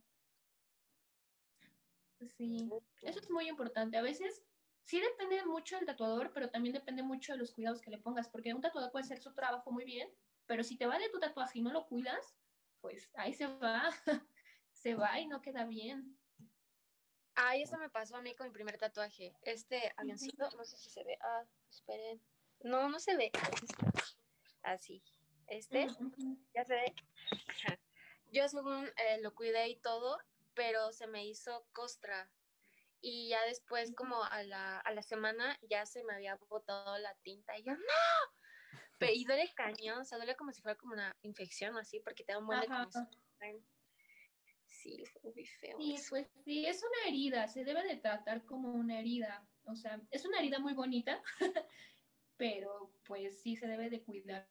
Sí, 2.20 2.68
eso 3.02 3.18
es 3.20 3.30
muy 3.30 3.48
importante. 3.48 3.96
A 3.98 4.02
veces 4.02 4.46
sí 4.82 5.00
depende 5.00 5.44
mucho 5.44 5.76
del 5.76 5.86
tatuador, 5.86 6.32
pero 6.32 6.50
también 6.50 6.72
depende 6.72 7.02
mucho 7.02 7.32
de 7.32 7.38
los 7.38 7.52
cuidados 7.52 7.80
que 7.82 7.90
le 7.90 7.98
pongas, 7.98 8.28
porque 8.28 8.54
un 8.54 8.60
tatuador 8.60 8.92
puede 8.92 9.04
hacer 9.04 9.18
su 9.20 9.34
trabajo 9.34 9.72
muy 9.72 9.84
bien, 9.84 10.08
pero 10.46 10.62
si 10.62 10.78
te 10.78 10.86
vale 10.86 11.10
tu 11.10 11.18
tatuaje 11.18 11.58
y 11.58 11.62
no 11.62 11.72
lo 11.72 11.86
cuidas, 11.86 12.38
pues 12.80 13.10
ahí 13.16 13.32
se 13.34 13.46
va, 13.46 13.90
se 14.72 14.94
va 14.94 15.18
y 15.20 15.26
no 15.26 15.42
queda 15.42 15.64
bien. 15.66 16.18
Ay, 17.36 17.62
eso 17.62 17.76
me 17.78 17.88
pasó 17.90 18.16
a 18.16 18.22
mí 18.22 18.34
con 18.34 18.46
mi 18.46 18.52
primer 18.52 18.78
tatuaje. 18.78 19.36
Este 19.42 19.92
avioncito, 19.96 20.48
no 20.56 20.64
sé 20.64 20.76
si 20.76 20.90
se 20.90 21.02
ve. 21.04 21.18
Ah, 21.20 21.44
esperen. 21.70 22.20
No, 22.60 22.88
no 22.88 23.00
se 23.00 23.16
ve. 23.16 23.30
Así. 24.62 25.02
Este, 25.46 25.86
ya 26.54 26.64
se 26.64 26.74
ve. 26.74 26.94
Yo 28.32 28.48
según 28.48 28.86
eh, 28.96 29.20
lo 29.20 29.34
cuidé 29.34 29.68
y 29.68 29.76
todo, 29.76 30.18
pero 30.54 30.92
se 30.92 31.06
me 31.06 31.26
hizo 31.26 31.66
costra. 31.72 32.30
Y 33.00 33.28
ya 33.28 33.44
después, 33.44 33.92
como 33.94 34.22
a 34.24 34.42
la, 34.44 34.78
a 34.80 34.92
la 34.92 35.02
semana, 35.02 35.58
ya 35.62 35.84
se 35.86 36.02
me 36.04 36.14
había 36.14 36.36
botado 36.36 36.96
la 36.98 37.14
tinta. 37.16 37.58
Y 37.58 37.64
yo, 37.64 37.72
¡no! 37.74 37.82
Pe- 38.98 39.12
Y 39.12 39.24
duele 39.24 39.52
cañón, 39.54 40.00
o 40.00 40.04
sea, 40.04 40.16
duele 40.18 40.36
como 40.36 40.52
si 40.52 40.62
fuera 40.62 40.78
como 40.78 40.94
una 40.94 41.14
infección 41.22 41.74
o 41.76 41.80
así, 41.80 42.00
porque 42.00 42.24
te 42.24 42.32
da 42.32 42.38
un 42.38 42.46
buen 42.46 42.60
de 42.60 42.66
Sí, 44.84 45.02
fue 45.06 45.32
muy 45.32 45.46
feo. 45.46 45.78
Sí, 45.78 45.94
eso. 45.94 46.06
pues 46.10 46.28
sí, 46.44 46.66
es 46.66 46.82
una 46.82 47.08
herida, 47.08 47.48
se 47.48 47.64
debe 47.64 47.82
de 47.84 47.96
tratar 47.96 48.44
como 48.44 48.74
una 48.74 49.00
herida. 49.00 49.48
O 49.64 49.74
sea, 49.74 49.98
es 50.10 50.26
una 50.26 50.40
herida 50.40 50.58
muy 50.58 50.74
bonita, 50.74 51.22
pero 52.36 52.92
pues 53.06 53.40
sí 53.40 53.56
se 53.56 53.66
debe 53.66 53.88
de 53.88 54.02
cuidar 54.02 54.46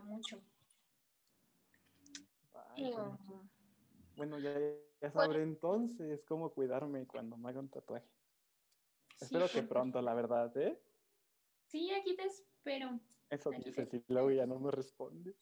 mucho. 0.00 0.40
Ay, 2.54 2.84
bueno. 2.92 3.18
No. 3.26 3.50
Bueno, 4.16 4.38
ya, 4.38 4.56
ya 5.00 5.10
sabré 5.10 5.42
entonces 5.42 6.24
cómo 6.24 6.50
cuidarme 6.52 7.04
cuando 7.04 7.36
me 7.36 7.48
haga 7.48 7.58
un 7.58 7.68
tatuaje. 7.68 8.06
Sí, 9.16 9.24
Espero 9.24 9.48
que 9.48 9.62
pronto, 9.62 10.00
la 10.00 10.14
verdad, 10.14 10.56
¿eh? 10.56 10.80
Sí, 11.66 11.90
aquí 11.92 12.14
te 12.14 12.26
espero. 12.26 13.00
Eso 13.28 13.50
Aquí 13.50 13.64
dice, 13.64 13.86
te- 13.86 13.98
si 13.98 14.04
luego 14.12 14.30
ya 14.30 14.46
no 14.46 14.60
me 14.60 14.70
responde. 14.70 15.34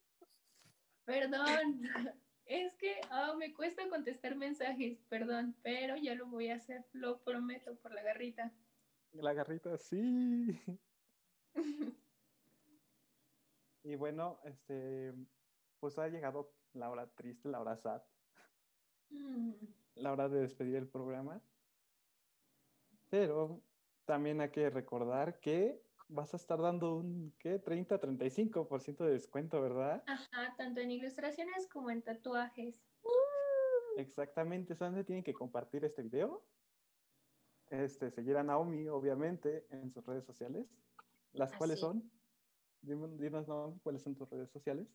Perdón, 1.04 1.82
es 2.46 2.74
que 2.74 3.00
ah, 3.10 3.34
me 3.38 3.52
cuesta 3.54 3.88
contestar 3.88 4.36
mensajes, 4.36 4.98
perdón, 5.08 5.56
pero 5.62 5.96
ya 5.96 6.14
lo 6.14 6.26
voy 6.26 6.48
a 6.48 6.56
hacer, 6.56 6.84
lo 6.92 7.20
prometo 7.20 7.76
por 7.76 7.92
la 7.92 8.02
garrita. 8.02 8.52
La 9.12 9.32
garrita, 9.32 9.76
sí. 9.78 10.58
Y 13.84 13.96
bueno, 13.96 14.38
este, 14.44 15.12
pues 15.80 15.98
ha 15.98 16.06
llegado 16.06 16.54
la 16.72 16.88
hora 16.88 17.08
triste, 17.08 17.48
la 17.48 17.60
hora 17.60 17.76
sad, 17.76 18.00
Mm, 19.12 19.52
la 19.96 20.12
hora 20.12 20.28
de 20.28 20.40
despedir 20.40 20.76
el 20.76 20.88
programa. 20.88 21.40
Pero 23.10 23.60
también 24.06 24.40
hay 24.40 24.50
que 24.50 24.70
recordar 24.70 25.38
que 25.40 25.82
vas 26.12 26.34
a 26.34 26.36
estar 26.36 26.60
dando 26.60 26.96
un, 26.96 27.34
¿qué? 27.38 27.62
30-35% 27.62 29.04
de 29.04 29.12
descuento, 29.12 29.60
¿verdad? 29.60 30.02
Ajá, 30.06 30.54
tanto 30.56 30.80
en 30.80 30.90
ilustraciones 30.90 31.68
como 31.68 31.90
en 31.90 32.02
tatuajes. 32.02 32.84
Exactamente, 33.96 34.74
¿saben 34.74 34.94
dónde 34.94 35.04
tienen 35.04 35.24
que 35.24 35.34
compartir 35.34 35.84
este 35.84 36.02
video? 36.02 36.46
Este, 37.70 38.10
seguir 38.10 38.36
a 38.36 38.42
Naomi, 38.42 38.88
obviamente, 38.88 39.66
en 39.70 39.90
sus 39.90 40.04
redes 40.04 40.24
sociales. 40.24 40.66
¿Las 41.32 41.52
Así. 41.52 41.58
son? 41.80 42.10
Dime- 42.82 43.16
Dinos, 43.16 43.48
Naomi, 43.48 43.78
¿cuáles 43.80 44.02
son 44.02 44.14
tus 44.14 44.28
redes 44.28 44.50
sociales? 44.50 44.88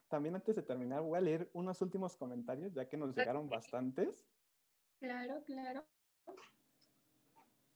También 0.08 0.36
antes 0.36 0.54
de 0.54 0.62
terminar, 0.62 1.02
voy 1.02 1.18
a 1.18 1.20
leer 1.20 1.50
unos 1.54 1.82
últimos 1.82 2.14
comentarios, 2.14 2.72
ya 2.72 2.88
que 2.88 2.96
nos 2.96 3.16
llegaron 3.16 3.48
bastantes. 3.48 4.24
claro, 5.00 5.42
claro. 5.44 5.84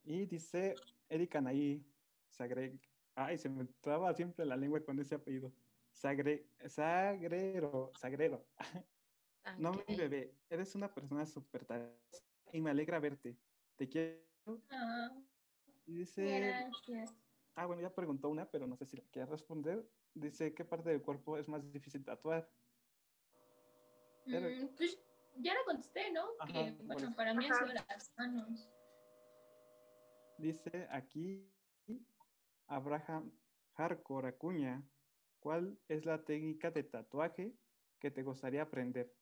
Y 0.05 0.25
dice 0.27 0.77
Erika 1.09 1.41
Naí, 1.41 1.85
Sagre... 2.29 2.79
Ay, 3.17 3.37
se 3.39 3.49
me 3.49 3.65
traba 3.81 4.15
siempre 4.15 4.47
la 4.47 4.57
lengua 4.57 4.85
con 4.85 5.01
ese 5.01 5.17
apellido. 5.17 5.53
Sagre... 5.91 6.47
Sagrero, 6.69 7.91
Sagrero. 7.99 8.47
No, 9.59 9.73
mi 9.89 9.97
bebé, 9.97 10.33
eres 10.49 10.77
una 10.77 10.95
persona 10.95 11.27
súper 11.27 11.67
y 12.53 12.61
me 12.61 12.71
alegra 12.71 13.01
verte. 13.01 13.37
Te 13.75 13.89
quiero. 13.89 14.21
Ah, 14.71 15.11
Y 15.87 15.95
dice... 15.95 16.39
gracias. 16.39 17.30
Ah, 17.55 17.67
bueno, 17.67 17.83
ya 17.83 17.95
preguntó 17.95 18.29
una, 18.29 18.51
pero 18.51 18.67
no 18.67 18.77
sé 18.77 18.87
si 18.87 18.97
la 18.97 19.03
quiere 19.11 19.31
responder. 19.31 19.85
Dice, 20.15 20.55
¿qué 20.55 20.65
parte 20.65 20.91
del 20.91 21.03
cuerpo 21.03 21.37
es 21.37 21.49
más 21.49 21.71
difícil 21.73 22.05
tatuar? 22.05 22.49
Pero- 24.25 24.49
Mm, 24.49 24.69
pues 24.77 24.99
ya 25.39 25.55
la 25.55 25.65
contesté, 25.65 26.11
¿no? 26.13 26.27
Ajá, 26.39 26.53
que, 26.53 26.73
bueno, 26.83 27.09
eso. 27.09 27.17
para 27.17 27.35
mí 27.35 27.45
han 27.45 27.53
Ajá. 27.53 27.65
sido 27.67 27.75
las 27.89 28.13
manos. 28.17 28.69
Dice 30.39 30.89
aquí 30.91 31.53
Abraham 32.67 33.31
Hardcore 33.75 34.29
Acuña, 34.29 34.83
¿cuál 35.41 35.79
es 35.89 36.07
la 36.07 36.25
técnica 36.25 36.71
de 36.71 36.85
tatuaje 36.85 37.53
que 37.99 38.11
te 38.11 38.23
gustaría 38.23 38.63
aprender? 38.63 39.13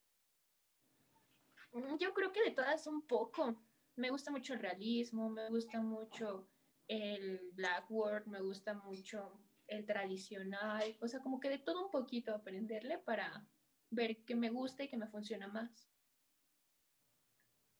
Mm, 1.73 1.97
Yo 1.99 2.13
creo 2.15 2.33
que 2.33 2.43
de 2.45 2.51
todas 2.53 2.87
un 2.87 3.03
poco. 3.03 3.57
Me 3.97 4.11
gusta 4.11 4.31
mucho 4.31 4.55
el 4.55 4.61
realismo, 4.61 5.29
me 5.29 5.49
gusta 5.49 5.81
mucho 5.81 6.47
el 6.89 7.51
blackboard, 7.53 8.27
me 8.27 8.41
gusta 8.41 8.75
mucho 8.75 9.45
el 9.67 9.85
tradicional, 9.85 10.97
o 11.01 11.09
sea, 11.09 11.21
como 11.21 11.39
que 11.39 11.51
de 11.51 11.59
todo 11.59 11.85
un 11.85 11.91
poquito 11.91 12.35
aprenderle 12.35 12.99
para 12.99 13.47
ver 13.91 14.25
qué 14.25 14.35
me 14.35 14.51
gusta 14.51 14.83
y 14.83 14.89
qué 14.89 14.97
me 14.97 15.09
funciona 15.09 15.47
más. 15.49 15.91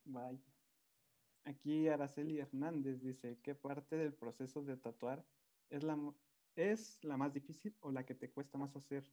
Vaya. 0.05 0.39
Aquí 1.45 1.89
Araceli 1.89 2.39
Hernández 2.39 3.01
dice, 3.01 3.41
¿qué 3.43 3.55
parte 3.55 3.97
del 3.97 4.13
proceso 4.13 4.63
de 4.63 4.77
tatuar 4.77 5.27
es 5.71 5.83
la, 5.83 5.99
es 6.57 7.03
la 7.03 7.17
más 7.17 7.33
difícil 7.33 7.75
o 7.81 7.91
la 7.91 8.05
que 8.05 8.15
te 8.15 8.31
cuesta 8.31 8.59
más 8.59 8.77
hacer? 8.77 9.05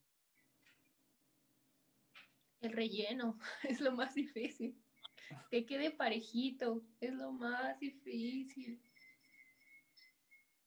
El 2.60 2.74
relleno 2.74 3.38
es 3.64 3.80
lo 3.80 3.94
más 3.94 4.16
difícil. 4.16 4.82
Que 5.50 5.66
quede 5.66 5.90
parejito 5.90 6.86
es 7.00 7.14
lo 7.14 7.32
más 7.32 7.80
difícil. 7.80 8.80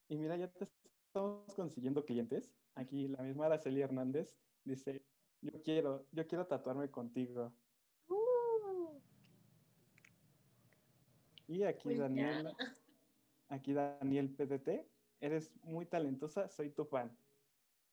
Y 0.09 0.17
mira, 0.17 0.37
ya 0.37 0.49
te 0.49 0.65
estamos 0.65 1.55
consiguiendo 1.55 2.05
clientes. 2.05 2.51
Aquí 2.75 3.09
la 3.09 3.23
misma 3.23 3.47
Araceli 3.47 3.83
Hernández 3.83 4.37
dice, 4.65 5.05
yo 5.41 5.53
quiero, 5.63 6.07
yo 6.13 6.27
quiero 6.27 6.47
tatuarme 6.47 6.91
contigo. 6.91 7.53
Uh, 8.09 9.01
Y 11.47 11.63
aquí 11.63 11.85
Pues 11.85 11.97
ya. 11.99 12.03
Daniel, 12.05 12.55
aquí 13.49 13.73
Daniel 13.73 14.31
PDT, 14.35 14.87
eres 15.21 15.51
muy 15.63 15.87
talentosa, 15.87 16.49
soy 16.49 16.71
tu 16.71 16.85
fan. 16.85 17.17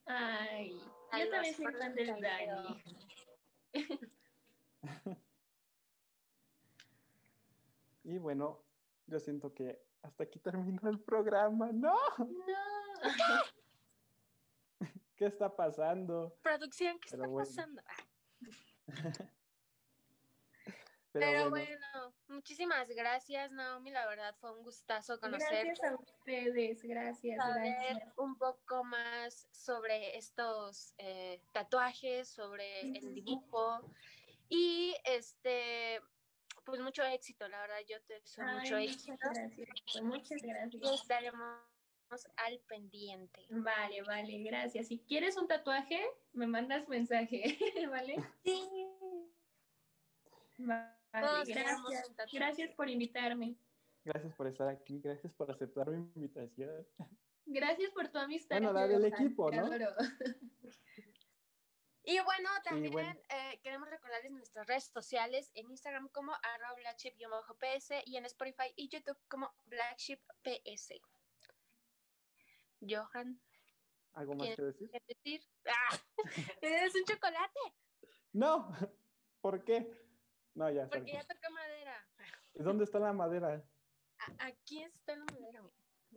Ay, 0.05 0.77
Ay, 1.11 1.25
yo 1.25 1.31
también 1.31 1.55
soy 1.55 1.65
fan 1.65 1.81
el 1.81 1.95
del. 1.95 2.21
Dani. 2.21 2.83
Y 8.03 8.19
bueno, 8.19 8.63
yo 9.07 9.19
siento 9.19 9.51
que 9.55 9.83
hasta 10.05 10.23
aquí 10.23 10.39
terminó 10.39 10.89
el 10.89 10.99
programa. 10.99 11.71
¡No! 11.71 11.95
No. 12.17 12.35
¿Qué 15.15 15.25
está 15.25 15.55
pasando? 15.55 16.37
Producción, 16.41 16.99
¿qué 16.99 17.09
Pero 17.11 17.23
está 17.23 17.31
bueno. 17.33 17.47
pasando? 17.47 17.81
Ah, 17.85 18.03
Pero, 21.11 21.27
Pero 21.27 21.49
bueno, 21.49 21.77
bueno, 21.79 22.13
muchísimas 22.27 22.89
gracias, 22.89 23.49
Naomi. 23.53 23.89
La 23.89 24.05
verdad 24.05 24.35
fue 24.41 24.51
un 24.51 24.63
gustazo 24.63 25.17
conocerte. 25.17 25.63
Gracias 25.63 25.91
a 25.91 25.95
ustedes, 25.95 26.83
gracias, 26.83 27.37
saber 27.37 27.73
gracias. 27.73 28.13
un 28.17 28.37
poco 28.37 28.83
más 28.83 29.47
sobre 29.53 30.17
estos 30.17 30.93
eh, 30.97 31.41
tatuajes, 31.53 32.27
sobre 32.27 32.81
el 32.81 33.13
dibujo 33.13 33.79
y 34.49 34.93
este, 35.05 36.01
pues 36.65 36.81
mucho 36.81 37.03
éxito, 37.03 37.47
la 37.47 37.61
verdad 37.61 37.77
yo 37.87 38.01
te 38.03 38.19
deseo 38.19 38.45
Ay, 38.45 38.55
mucho 38.57 38.75
muchas 38.75 38.95
éxito 38.95 39.17
gracias. 39.21 40.03
Muchas 40.03 40.43
y 40.43 40.47
gracias. 40.47 41.01
estaremos 41.01 41.59
al 42.37 42.59
pendiente. 42.67 43.45
Vale, 43.49 44.01
vale, 44.03 44.43
gracias. 44.43 44.87
Si 44.87 44.99
quieres 44.99 45.37
un 45.37 45.47
tatuaje, 45.47 46.01
me 46.33 46.47
mandas 46.47 46.87
mensaje, 46.87 47.43
¿vale? 47.89 48.15
Sí. 48.43 48.87
Vale, 50.57 50.93
gracias. 51.11 52.15
Gracias 52.31 52.73
por 52.75 52.89
invitarme. 52.89 53.57
gracias 54.03 54.33
por 54.35 54.47
estar 54.47 54.67
aquí, 54.67 54.99
gracias 54.99 55.33
por 55.33 55.49
aceptar 55.51 55.89
mi 55.89 55.97
invitación. 56.15 56.85
Gracias 57.45 57.91
por 57.91 58.07
tu 58.09 58.17
amistad. 58.17 58.57
Bueno, 58.57 58.73
la 58.73 58.87
del 58.87 59.05
equipo, 59.05 59.51
¿no? 59.51 59.69
Y 62.05 62.19
bueno, 62.19 62.49
también 62.63 62.91
bueno. 62.91 63.19
eh, 63.29 63.59
queremos 63.63 63.89
recordarles 63.89 64.31
nuestras 64.31 64.67
redes 64.67 64.85
sociales 64.85 65.49
en 65.55 65.69
Instagram 65.71 66.07
como 66.09 66.33
arroba 66.33 66.75
blackship-ps 66.75 67.89
y 68.05 68.17
en 68.17 68.25
Spotify 68.25 68.71
y 68.75 68.89
YouTube 68.89 69.17
como 69.27 69.51
blackshipps. 69.65 70.23
Johan, 72.87 73.39
¿Algo 74.13 74.35
más 74.35 74.45
¿Quién- 74.47 74.55
que 74.55 74.61
decir? 74.63 74.89
¿qué 74.91 74.99
decir? 75.07 75.41
¡Ah! 75.65 75.99
¿Es 76.61 76.95
un 76.95 77.03
chocolate? 77.05 77.59
No, 78.33 78.69
¿por 79.41 79.63
qué? 79.63 79.91
No, 80.53 80.69
ya 80.69 80.87
Porque 80.87 81.11
sabes. 81.11 81.27
ya 81.27 81.35
toca 81.35 81.49
madera. 81.49 82.07
¿Dónde 82.53 82.83
está 82.83 82.99
la 82.99 83.13
madera? 83.13 83.63
Aquí 84.39 84.83
está 84.83 85.15
la 85.15 85.25
madera. 85.25 85.61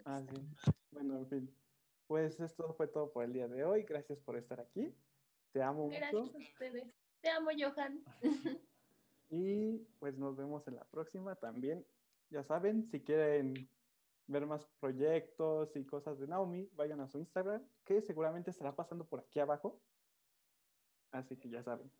Ah, 0.05 0.20
sí. 0.28 0.47
Bueno, 0.91 1.16
en 1.18 1.28
fin. 1.28 1.59
Pues 2.07 2.39
esto 2.41 2.72
fue 2.74 2.86
todo 2.89 3.11
por 3.12 3.24
el 3.24 3.32
día 3.32 3.49
de 3.49 3.64
hoy. 3.64 3.82
Gracias 3.82 4.20
por 4.20 4.36
estar 4.36 4.61
aquí. 4.61 4.95
Te 5.53 5.62
amo 5.62 5.88
Gracias 5.88 6.12
mucho. 6.12 6.36
a 6.36 6.40
ustedes. 6.40 6.94
Te 7.20 7.30
amo, 7.30 7.51
Johan. 7.59 8.05
Y 9.30 9.78
pues 9.99 10.16
nos 10.16 10.36
vemos 10.36 10.66
en 10.68 10.76
la 10.76 10.84
próxima 10.84 11.34
también. 11.36 11.86
Ya 12.30 12.42
saben, 12.44 12.88
si 12.90 13.03
quieren 13.03 13.68
ver 14.26 14.46
más 14.46 14.64
proyectos 14.80 15.76
y 15.76 15.84
cosas 15.84 16.18
de 16.18 16.26
Naomi, 16.26 16.68
vayan 16.74 17.01
a 17.01 17.09
su 17.09 17.18
Instagram, 17.18 17.62
que 17.84 18.01
seguramente 18.01 18.51
estará 18.51 18.74
pasando 18.74 19.07
por 19.07 19.20
aquí 19.20 19.38
abajo. 19.38 19.82
Así 21.11 21.36
que 21.36 21.49
ya 21.51 21.62
saben. 21.62 21.90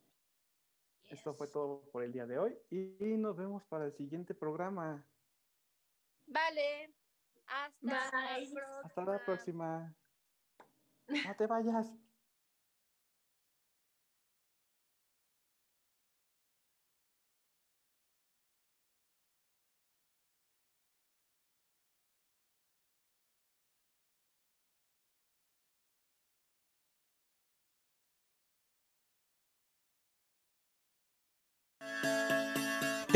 Esto 1.11 1.34
fue 1.34 1.49
todo 1.49 1.82
por 1.90 2.03
el 2.03 2.12
día 2.12 2.26
de 2.26 2.38
hoy 2.38 2.59
y 2.70 3.16
nos 3.16 3.36
vemos 3.36 3.64
para 3.64 3.86
el 3.86 3.92
siguiente 3.92 4.34
programa. 4.34 5.07
Vale. 6.26 6.94
Hasta 7.46 8.36
Bye. 8.36 8.51
la 8.53 8.80
Hasta 8.80 9.05
la 9.05 9.24
próxima. 9.24 9.94
No 11.09 11.36
te 11.36 11.46
vayas. 11.46 12.07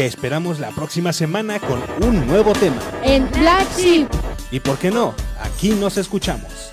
Te 0.03 0.07
esperamos 0.07 0.59
la 0.59 0.72
próxima 0.72 1.12
semana 1.12 1.61
con 1.61 1.80
un 2.05 2.26
nuevo 2.26 2.53
tema. 2.55 2.82
En 3.05 3.30
Black 3.30 3.68
Sheep. 3.78 4.09
Y 4.50 4.59
por 4.59 4.76
qué 4.76 4.90
no, 4.90 5.14
aquí 5.40 5.70
nos 5.70 5.96
escuchamos. 5.96 6.72